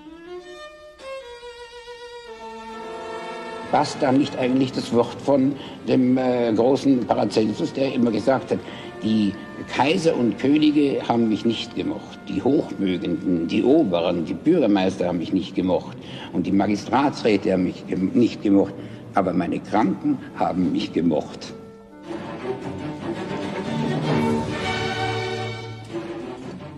[3.70, 5.54] Passt da nicht eigentlich das Wort von
[5.86, 8.58] dem äh, großen Paracelsus, der immer gesagt hat,
[9.02, 9.34] die
[9.68, 15.32] Kaiser und Könige haben mich nicht gemocht, die Hochmögenden, die Oberen, die Bürgermeister haben mich
[15.32, 15.96] nicht gemocht
[16.32, 18.74] und die Magistratsräte haben mich nicht gemocht,
[19.14, 21.54] aber meine Kranken haben mich gemocht.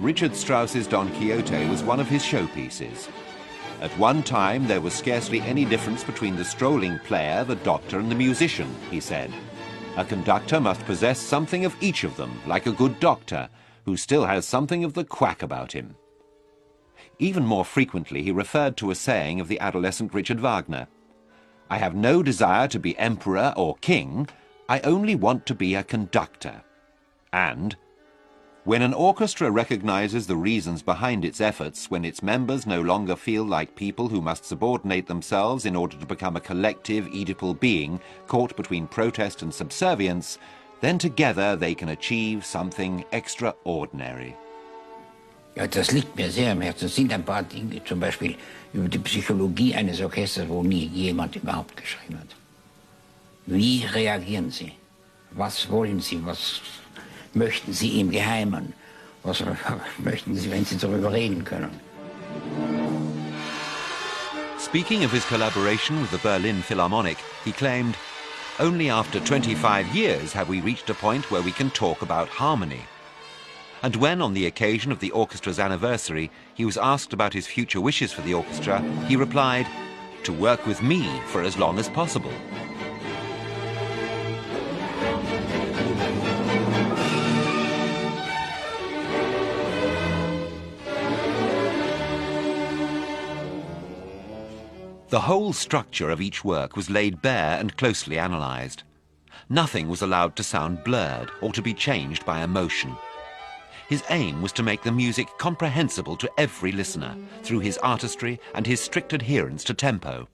[0.03, 3.09] Richard Strauss's Don Quixote was one of his showpieces.
[3.81, 8.11] At one time, there was scarcely any difference between the strolling player, the doctor, and
[8.11, 9.33] the musician, he said.
[9.97, 13.49] A conductor must possess something of each of them, like a good doctor,
[13.85, 15.95] who still has something of the quack about him.
[17.21, 20.89] Even more frequently, he referred to a saying of the adolescent Richard Wagner
[21.71, 24.29] I have no desire to be emperor or king,
[24.69, 26.61] I only want to be a conductor.
[27.33, 27.77] And
[28.65, 33.43] When an orchestra recognizes the reasons behind its efforts, when its members no longer feel
[33.43, 37.99] like people who must subordinate themselves in order to become a collective, Oedipal being
[38.29, 40.39] caught between protest and subservience,
[40.81, 44.37] then together they can achieve something extraordinary.
[45.57, 46.87] Ja, das liegt mir sehr am Herzen.
[46.87, 48.37] Es sind ein paar Dinge, zum Beispiel
[48.73, 52.37] über die Psychologie eines Orchesters, wo nie jemand überhaupt geschrieben hat.
[53.47, 54.73] Wie reagieren Sie?
[55.33, 56.25] Was wollen Sie?
[56.25, 56.61] Was
[57.35, 58.73] möchten Sie im Geheimen?
[59.23, 59.43] Was
[59.99, 61.71] möchten Sie, wenn Sie darüber reden können?
[64.59, 67.97] Speaking of his collaboration with the Berlin Philharmonic, he claimed,
[68.59, 72.81] Only after 25 years have we reached a point where we can talk about harmony.
[73.83, 77.81] And when, on the occasion of the orchestra's anniversary, he was asked about his future
[77.81, 79.67] wishes for the orchestra, he replied,
[80.25, 82.33] To work with me for as long as possible.
[95.13, 98.83] The whole structure of each work was laid bare and closely analysed.
[99.51, 102.97] Nothing was allowed to sound blurred or to be changed by emotion.
[103.91, 108.67] His aim was to make the music comprehensible to every listener through his artistry and
[108.67, 110.29] his strict adherence to tempo.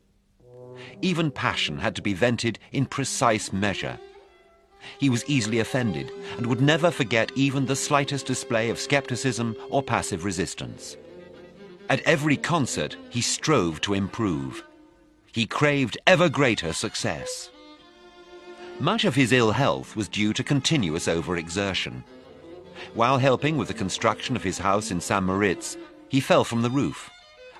[1.02, 3.98] Even passion had to be vented in precise measure.
[5.00, 9.82] He was easily offended and would never forget even the slightest display of skepticism or
[9.82, 10.96] passive resistance.
[11.90, 14.62] At every concert, he strove to improve.
[15.32, 17.50] He craved ever greater success.
[18.80, 22.02] Much of his ill health was due to continuous overexertion.
[22.94, 25.24] While helping with the construction of his house in St.
[25.24, 25.76] Moritz,
[26.08, 27.10] he fell from the roof,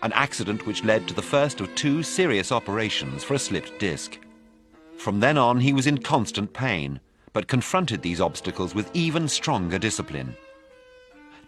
[0.03, 4.19] an accident which led to the first of two serious operations for a slipped disc.
[4.97, 7.01] From then on, he was in constant pain,
[7.33, 10.35] but confronted these obstacles with even stronger discipline.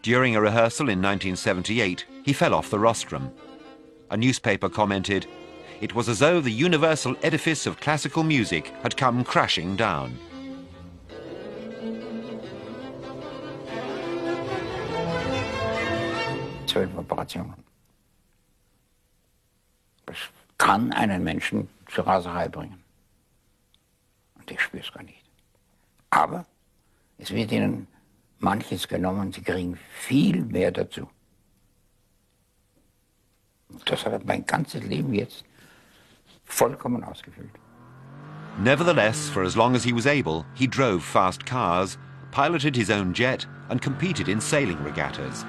[0.02, 3.30] During a rehearsal in 1978, he fell off the rostrum.
[4.10, 5.26] A newspaper commented,
[5.80, 10.18] it was as though the universal edifice of classical music had come crashing down.
[16.66, 17.64] Zwölf Operationen.
[20.06, 20.16] Das
[20.58, 22.82] kann einen Menschen zur Raserei bringen.
[24.38, 25.24] Und ich spüre es gar nicht.
[26.10, 26.44] Aber
[27.18, 27.86] es wird ihnen
[28.38, 31.08] manches genommen, sie kriegen viel mehr dazu.
[33.84, 35.44] Das hat mein ganzes Leben jetzt
[36.50, 37.58] vollkommen ausgefüllt.
[38.58, 41.96] Nevertheless, for as long as he was able, he drove fast cars,
[42.30, 45.44] piloted his own jet, and competed in sailing regattas.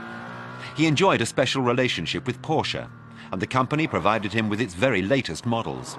[0.77, 2.89] He enjoyed a special relationship with Porsche,
[3.31, 5.97] and the company provided him with its very latest models.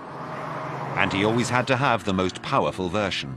[0.96, 3.36] And he always had to have the most powerful version.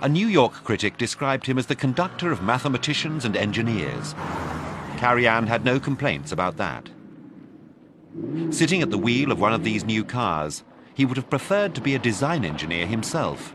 [0.00, 4.14] A New York critic described him as the conductor of mathematicians and engineers.
[4.96, 6.88] Karajan had no complaints about that.
[8.50, 11.80] Sitting at the wheel of one of these new cars, he would have preferred to
[11.80, 13.54] be a design engineer himself.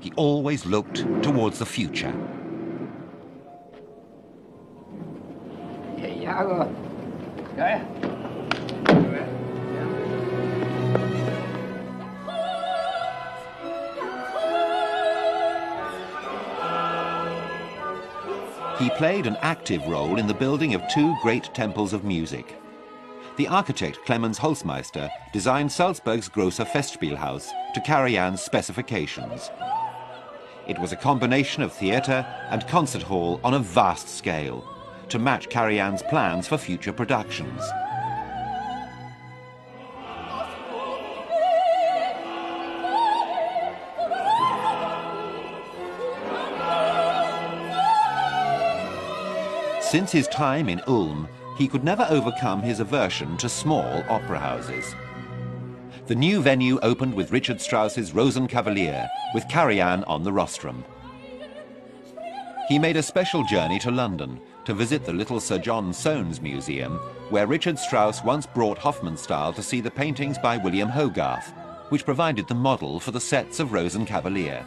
[0.00, 2.12] He always looked towards the future.
[5.96, 6.68] Ja, aber.
[7.56, 7.80] Ja, ja.
[18.78, 22.57] He played an active role in the building of two great temples of music.
[23.38, 29.52] The architect Clemens Holzmeister designed Salzburg's Großer Festspielhaus to Karajan's specifications.
[30.66, 34.68] It was a combination of theatre and concert hall on a vast scale
[35.10, 37.62] to match Karajan's plans for future productions.
[49.80, 51.28] Since his time in Ulm,
[51.58, 54.94] he could never overcome his aversion to small opera houses.
[56.06, 60.84] The new venue opened with Richard Strauss's Rosenkavalier, with Karajan on the rostrum.
[62.68, 66.92] He made a special journey to London to visit the little Sir John Soane's Museum,
[67.30, 71.52] where Richard Strauss once brought Hofmannsthal to see the paintings by William Hogarth,
[71.88, 74.64] which provided the model for the sets of Rosenkavalier.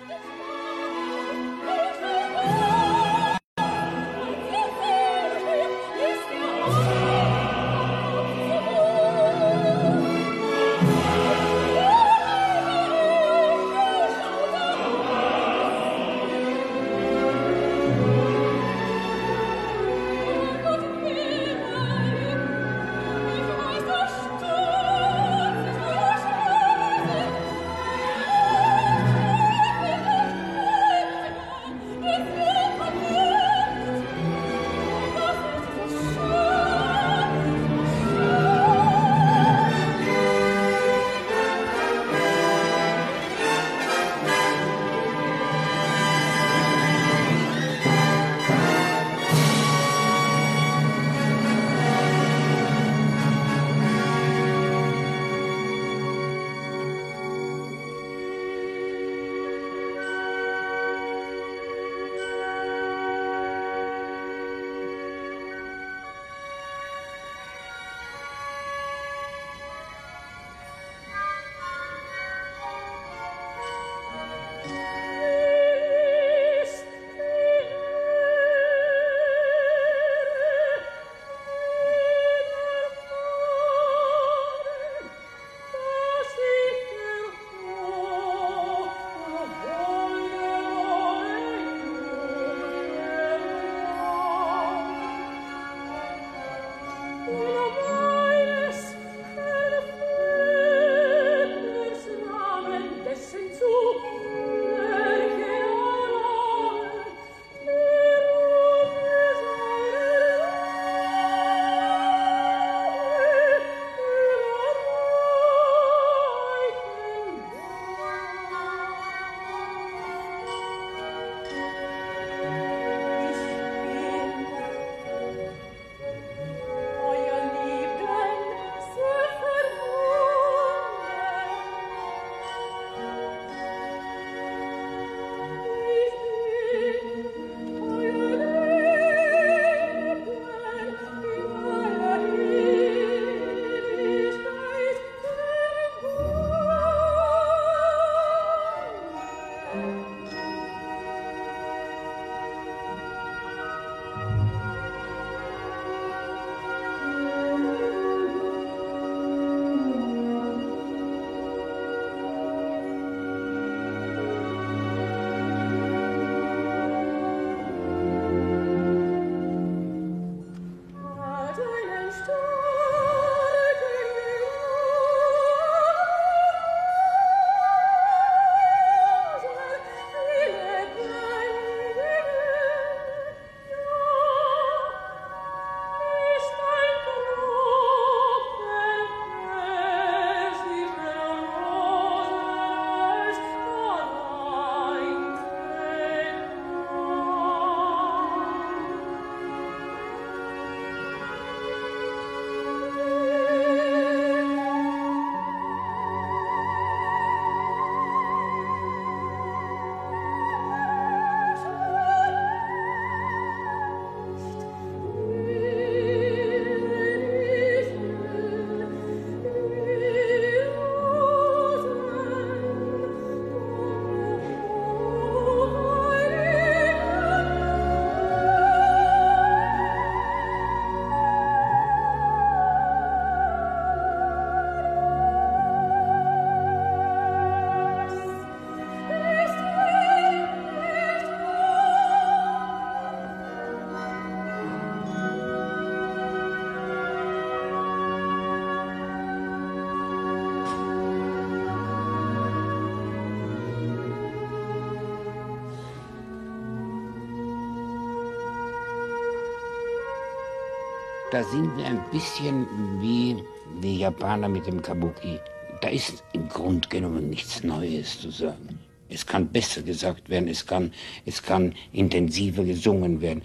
[261.32, 262.68] Da sind wir ein bisschen
[263.00, 263.38] wie
[263.82, 265.40] die Japaner mit dem Kabuki.
[265.82, 268.80] Da ist im Grunde genommen nichts Neues zu sagen.
[269.08, 270.92] Es kann besser gesagt werden, es kann,
[271.26, 273.42] es kann intensiver gesungen werden.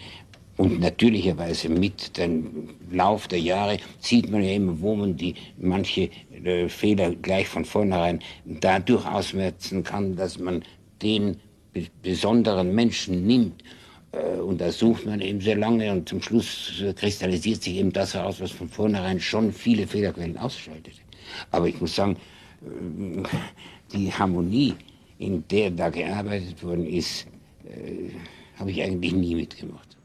[0.57, 6.11] Und natürlicherweise mit dem Lauf der Jahre sieht man ja immer, wo man die manche
[6.45, 10.65] äh, Fehler gleich von vornherein dadurch ausmerzen kann, dass man
[11.03, 11.37] den
[12.03, 13.63] besonderen Menschen nimmt.
[14.17, 18.15] Äh, und da sucht man eben sehr lange und zum Schluss kristallisiert sich eben das
[18.15, 20.95] heraus, was von vornherein schon viele Fehlerquellen ausschaltet.
[21.51, 22.17] Aber ich muss sagen,
[22.63, 23.23] äh,
[23.93, 24.75] die Harmonie,
[25.19, 27.27] in der da gearbeitet worden ist,
[27.65, 28.11] äh,
[28.59, 29.97] habe ich eigentlich nie mitgemacht.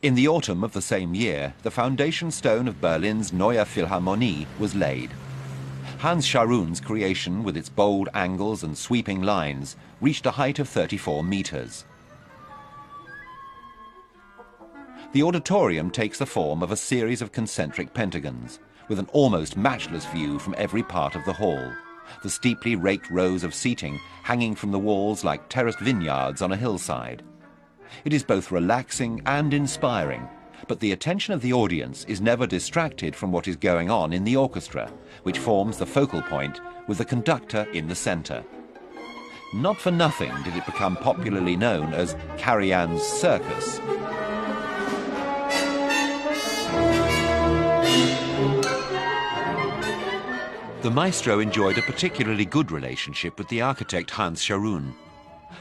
[0.00, 4.74] In the autumn of the same year, the foundation stone of Berlin's Neue Philharmonie was
[4.74, 5.10] laid.
[6.00, 11.22] Hans Scharoun's creation, with its bold angles and sweeping lines, reached a height of 34
[11.22, 11.84] meters.
[15.12, 20.06] The auditorium takes the form of a series of concentric pentagons, with an almost matchless
[20.06, 21.70] view from every part of the hall,
[22.22, 26.56] the steeply raked rows of seating hanging from the walls like terraced vineyards on a
[26.56, 27.22] hillside.
[28.06, 30.26] It is both relaxing and inspiring,
[30.66, 34.24] but the attention of the audience is never distracted from what is going on in
[34.24, 34.90] the orchestra,
[35.24, 38.42] which forms the focal point with the conductor in the center.
[39.52, 43.78] Not for nothing did it become popularly known as Karajan's Circus.
[50.82, 54.92] The maestro enjoyed a particularly good relationship with the architect Hans Scharoun.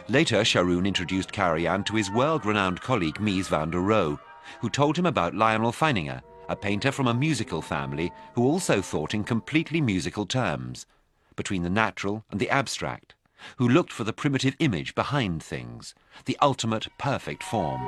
[0.10, 4.20] Later, Scharoun introduced Karajan to his world-renowned colleague Mies van der Rohe,
[4.62, 9.14] who told him about Lyonel Feininger, a painter from a musical family who also thought
[9.14, 10.88] in completely musical terms,
[11.36, 13.14] between the natural and the abstract,
[13.58, 15.94] who looked for the primitive image behind things,
[16.26, 17.88] the ultimate perfect form.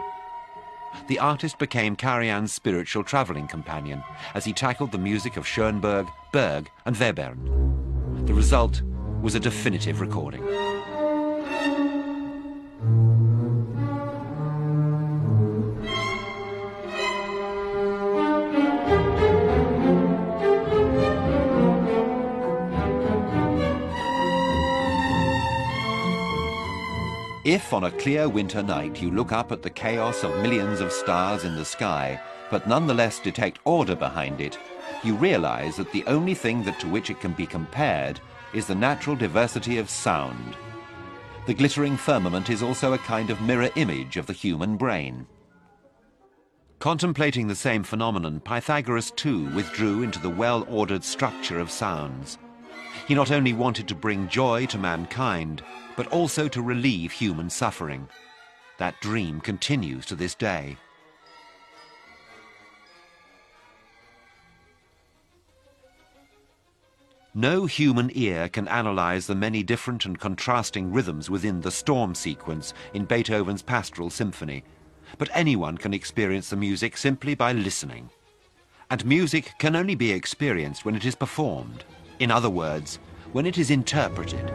[1.08, 6.70] The artist became Karajan's spiritual travelling companion as he tackled the music of Schoenberg, Berg
[6.86, 8.28] and Webern.
[8.28, 8.82] The result
[9.22, 10.44] was a definitive recording.
[27.44, 30.94] If on a clear winter night you look up at the chaos of millions of
[30.94, 32.18] stars in the sky,
[32.50, 34.58] but nonetheless detect order behind it,
[35.04, 38.22] you realize that the only thing that to which it can be compared
[38.54, 40.56] is the natural diversity of sound.
[41.46, 45.28] The glittering firmament is also a kind of mirror image of the human brain.
[46.80, 52.38] Contemplating the same phenomenon, Pythagoras too withdrew into the well-ordered structure of sounds.
[53.06, 55.62] He not only wanted to bring joy to mankind,
[55.96, 58.08] but also to relieve human suffering.
[58.78, 60.78] That dream continues to this day.
[67.36, 72.76] No human ear can analyze the many different and contrasting rhythms within the storm sequence
[72.94, 74.64] in Beethoven's Pastoral Symphony,
[75.18, 78.12] but anyone can experience the music simply by listening.
[78.92, 81.84] And music can only be experienced when it is performed.
[82.20, 83.00] In other words,
[83.32, 84.54] when it is interpreted.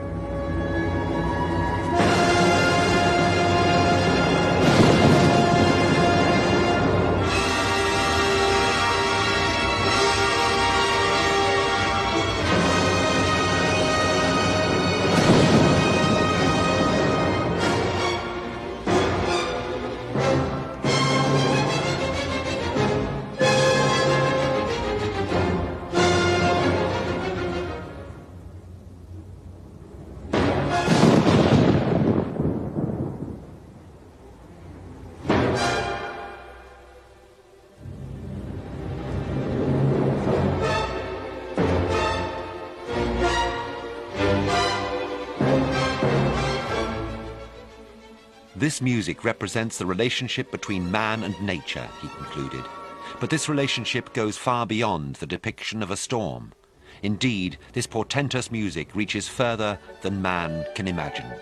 [48.59, 52.65] This music represents the relationship between man and nature, he concluded.
[53.21, 56.53] But this relationship goes far beyond the depiction of a storm.
[57.05, 61.33] Indeed, this portentous music reaches further than man can imagine.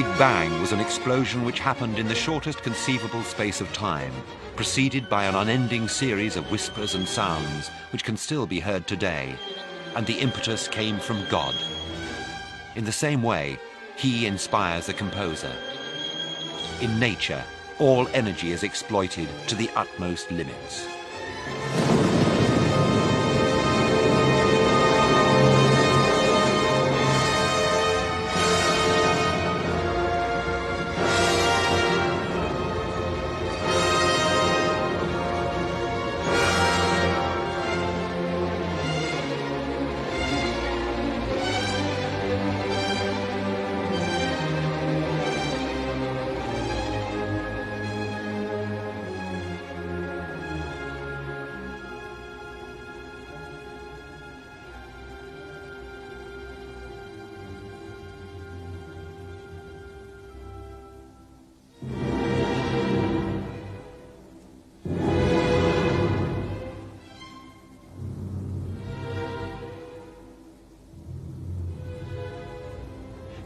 [0.00, 4.14] Big Bang was an explosion which happened in the shortest conceivable space of time,
[4.56, 9.34] preceded by an unending series of whispers and sounds which can still be heard today.
[9.94, 11.54] And the impetus came from God.
[12.76, 13.58] In the same way,
[13.94, 15.52] he inspires the composer.
[16.80, 17.44] In nature,
[17.78, 20.86] all energy is exploited to the utmost limits.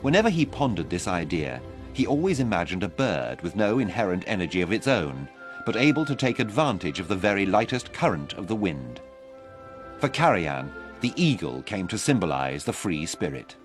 [0.04, 1.62] Whenever he pondered this idea,
[1.94, 5.26] he always imagined a bird with no inherent energy of its own,
[5.64, 9.00] but able to take advantage of the very lightest current of the wind.
[10.00, 13.56] For Karajan, the eagle came to symbolize the free spirit.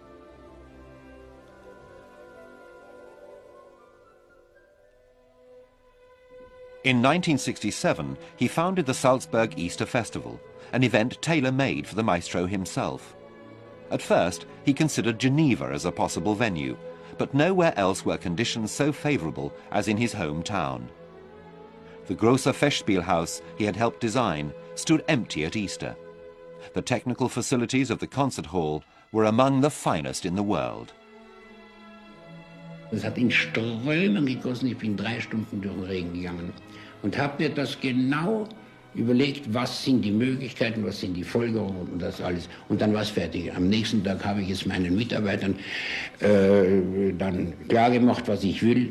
[6.85, 10.39] In 1967, he founded the Salzburg Easter Festival,
[10.71, 13.13] an event tailor-made for the maestro himself.
[13.91, 16.77] At first, he considered Geneva as a possible venue,
[17.17, 20.87] but nowhere else were conditions so favorable as in his hometown.
[22.07, 25.95] The Großer Festspielhaus he had helped design stood empty at Easter.
[26.73, 30.93] The technical facilities of the concert hall were among the finest in the world.
[32.91, 34.67] Es hat in Strömen gegossen.
[34.67, 36.53] Ich bin drei Stunden durch den Regen gegangen
[37.03, 38.47] und habe mir das genau
[38.95, 42.49] überlegt, was sind die Möglichkeiten, was sind die Folgerungen und das alles.
[42.69, 43.53] Und dann war es fertig.
[43.53, 45.55] Am nächsten Tag habe ich es meinen Mitarbeitern
[46.19, 48.89] äh, dann klargemacht, was ich will.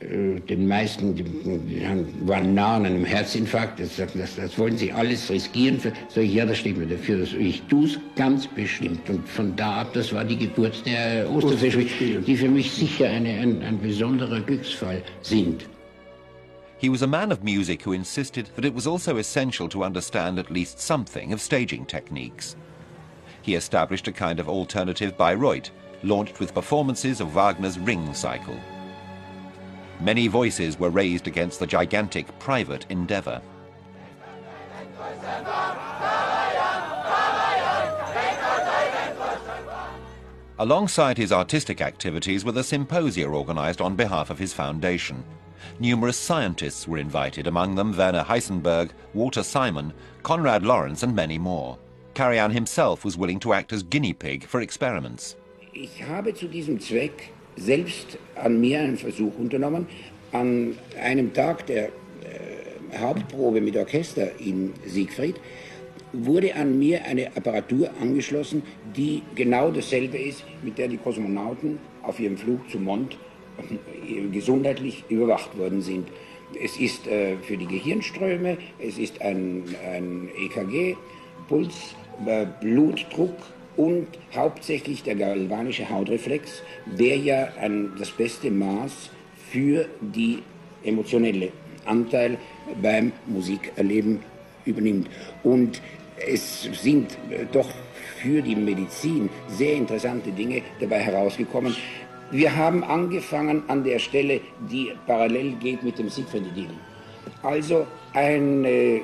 [0.00, 1.82] Äh, den meisten die, die
[2.26, 3.80] waren nah an einem Herzinfarkt.
[3.80, 5.78] Das, das, das wollen sie alles riskieren.
[5.80, 7.18] Für, sag ich, ja, das steht mir dafür.
[7.18, 9.08] Das, ich tue es ganz bestimmt.
[9.08, 13.30] Und von da ab, das war die Geburt der Osterfestspiele, die für mich sicher eine,
[13.30, 15.64] ein, ein besonderer Glücksfall sind.
[16.78, 20.38] He was a man of music who insisted that it was also essential to understand
[20.38, 22.54] at least something of staging techniques.
[23.42, 25.70] He established a kind of alternative Bayreuth,
[26.04, 28.58] launched with performances of Wagner's Ring cycle.
[30.00, 33.42] Many voices were raised against the gigantic private endeavor.
[40.60, 45.24] Alongside his artistic activities were the symposia organized on behalf of his foundation.
[45.78, 49.92] Numerous scientists were invited, among them Werner Heisenberg, Walter Simon,
[50.22, 51.78] Konrad Lorenz, and many more.
[52.14, 55.36] Karajan himself was willing to act as guinea pig for experiments.
[55.72, 59.86] Ich habe zu diesem Zweck selbst an mir einen Versuch unternommen.
[60.32, 65.36] An einem Tag der äh, Hauptprobe mit Orchester in Siegfried
[66.12, 68.62] wurde an mir eine Apparatur angeschlossen,
[68.96, 73.16] die genau dasselbe ist, mit der die Kosmonauten auf ihrem Flug zum Mond
[74.32, 76.08] gesundheitlich überwacht worden sind.
[76.62, 80.96] Es ist äh, für die Gehirnströme, es ist ein, ein EKG,
[81.48, 81.94] Puls,
[82.26, 83.36] äh, Blutdruck
[83.76, 89.10] und hauptsächlich der galvanische Hautreflex, der ja ein, das beste Maß
[89.50, 90.42] für die
[90.84, 91.52] emotionelle
[91.84, 92.38] Anteil
[92.82, 94.20] beim Musikerleben
[94.64, 95.08] übernimmt.
[95.42, 95.80] Und
[96.26, 97.68] es sind äh, doch
[98.20, 101.76] für die Medizin sehr interessante Dinge dabei herausgekommen.
[102.30, 106.70] Wir haben angefangen an der Stelle, die parallel geht mit dem Siegfriedidil.
[107.42, 109.00] Also eine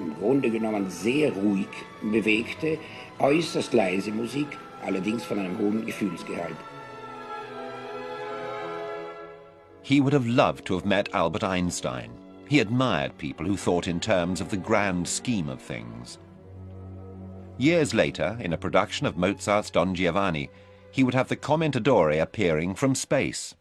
[0.00, 1.68] im Grunde genommen sehr ruhig
[2.02, 2.78] bewegte,
[3.18, 4.48] äußerst leise Musik,
[4.84, 6.56] allerdings von einem hohen Gefühlsgehalt.
[9.82, 12.10] He would have loved to have met Albert Einstein.
[12.48, 16.18] He admired people who thought in terms of the grand scheme of things.
[17.56, 20.50] Years later, in a production of Mozart's Don Giovanni,
[20.94, 23.56] he would have the Commendatore appearing from space.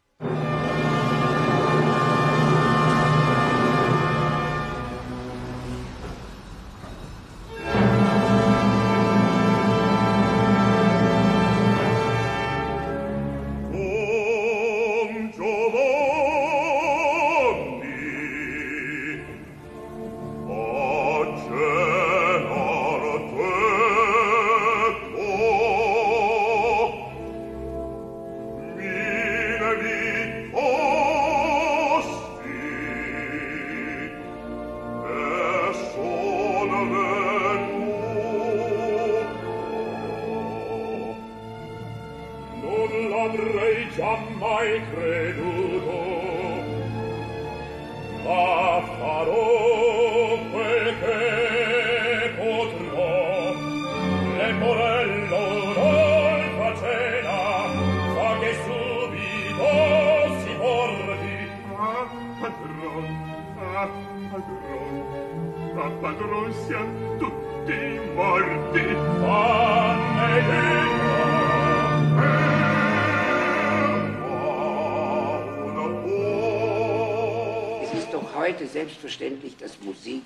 [78.54, 80.24] Heute selbstverständlich, dass Musik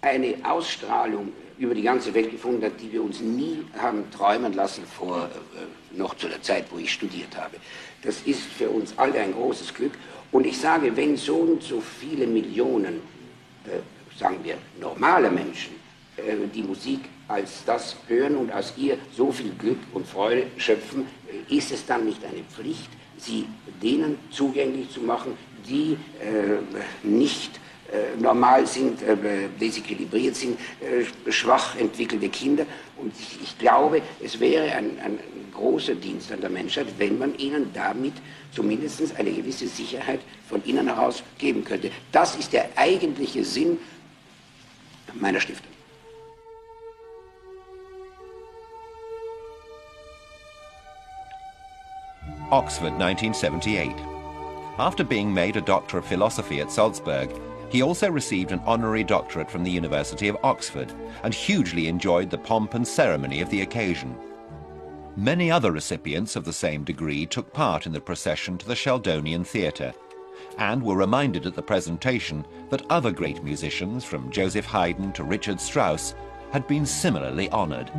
[0.00, 4.84] eine Ausstrahlung über die ganze Welt gefunden hat, die wir uns nie haben träumen lassen
[4.86, 7.56] vor äh, noch zu der Zeit, wo ich studiert habe.
[8.02, 9.92] Das ist für uns alle ein großes Glück.
[10.32, 13.00] Und ich sage, wenn so und so viele Millionen
[13.66, 15.74] äh, sagen wir, normale Menschen,
[16.16, 16.22] äh,
[16.54, 21.54] die Musik als das hören und aus ihr so viel Glück und Freude schöpfen, äh,
[21.54, 23.46] ist es dann nicht eine Pflicht, sie
[23.82, 25.36] denen zugänglich zu machen,
[25.68, 27.60] die äh, nicht
[27.92, 29.16] äh, normal sind, äh,
[29.60, 30.58] desequilibriert sind,
[31.28, 32.66] schwach entwickelte Kinder.
[32.96, 35.18] Und ich, ich glaube, es wäre ein, ein,
[35.52, 38.14] großer Dienst an der Menschheit, wenn man ihnen damit
[38.54, 41.90] zumindest eine gewisse Sicherheit von innen heraus geben könnte.
[42.12, 43.76] Das ist der eigentliche Sinn
[45.20, 45.70] meiner Stiftung.
[52.50, 54.09] Oxford, 1978.
[54.80, 59.50] After being made a Doctor of Philosophy at Salzburg, he also received an honorary doctorate
[59.50, 60.90] from the University of Oxford
[61.22, 64.16] and hugely enjoyed the pomp and ceremony of the occasion.
[65.16, 69.44] Many other recipients of the same degree took part in the procession to the Sheldonian
[69.46, 69.92] Theatre
[70.56, 75.60] and were reminded at the presentation that other great musicians, from Joseph Haydn to Richard
[75.60, 76.14] Strauss,
[76.52, 77.90] had been similarly honored.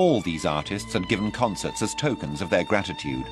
[0.00, 3.26] All these artists had given concerts as tokens of their gratitude.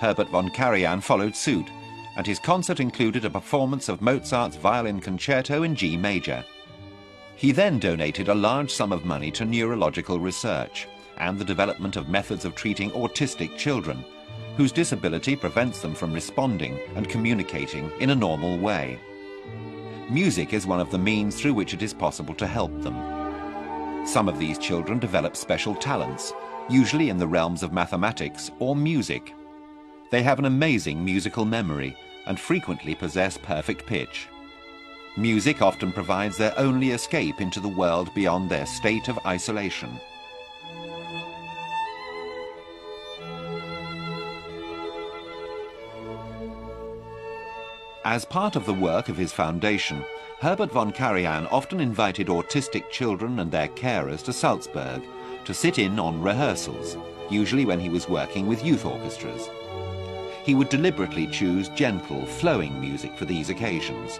[0.00, 1.70] Herbert von Karajan followed suit,
[2.16, 6.44] and his concert included a performance of Mozart's violin concerto in G major.
[7.36, 12.08] He then donated a large sum of money to neurological research and the development of
[12.08, 14.04] methods of treating autistic children,
[14.56, 18.98] whose disability prevents them from responding and communicating in a normal way.
[20.10, 23.17] Music is one of the means through which it is possible to help them.
[24.08, 26.32] Some of these children develop special talents,
[26.70, 29.34] usually in the realms of mathematics or music.
[30.10, 31.94] They have an amazing musical memory
[32.26, 34.26] and frequently possess perfect pitch.
[35.18, 39.90] Music often provides their only escape into the world beyond their state of isolation.
[48.06, 50.02] As part of the work of his foundation,
[50.40, 55.02] Herbert von Karajan often invited autistic children and their carers to Salzburg
[55.44, 56.96] to sit in on rehearsals,
[57.28, 59.48] usually when he was working with youth orchestras
[60.48, 64.18] he would deliberately choose gentle, flowing music for these occasions.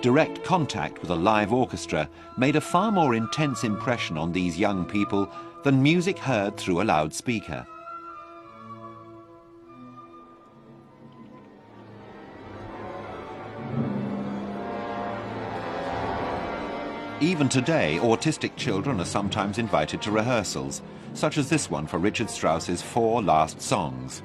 [0.00, 4.86] Direct contact with a live orchestra made a far more intense impression on these young
[4.86, 5.30] people
[5.62, 7.66] than music heard through a loudspeaker.
[17.22, 20.82] Even today, autistic children are sometimes invited to rehearsals,
[21.14, 24.24] such as this one for Richard Strauss's Four Last Songs.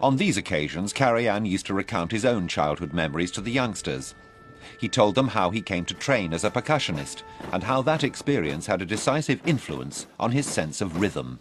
[0.00, 4.16] On these occasions, Karajan used to recount his own childhood memories to the youngsters.
[4.78, 8.66] He told them how he came to train as a percussionist and how that experience
[8.66, 11.38] had a decisive influence on his sense of rhythm.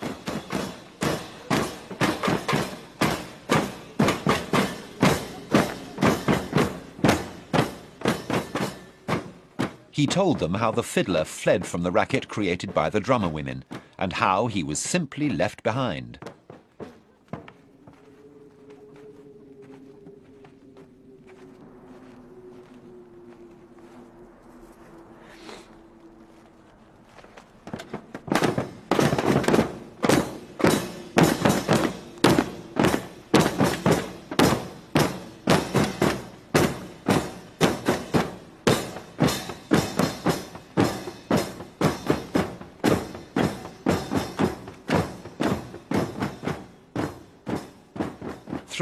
[9.92, 13.64] He told them how the fiddler fled from the racket created by the drummer women
[13.98, 16.20] and how he was simply left behind.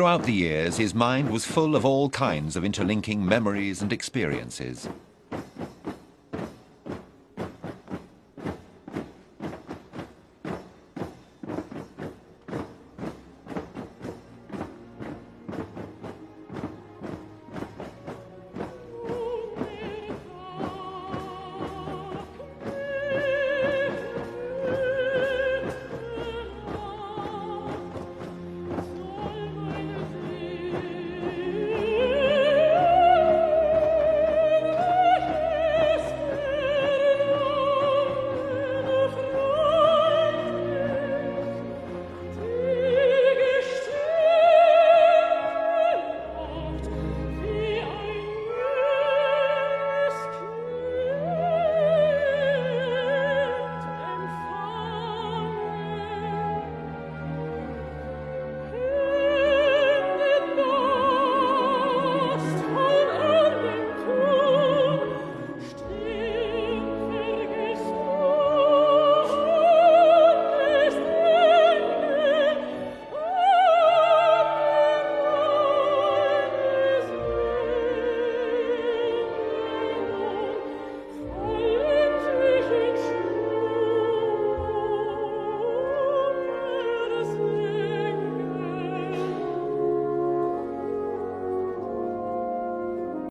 [0.02, 4.90] Throughout the years, his mind was full of all kinds of interlinking memories and experiences.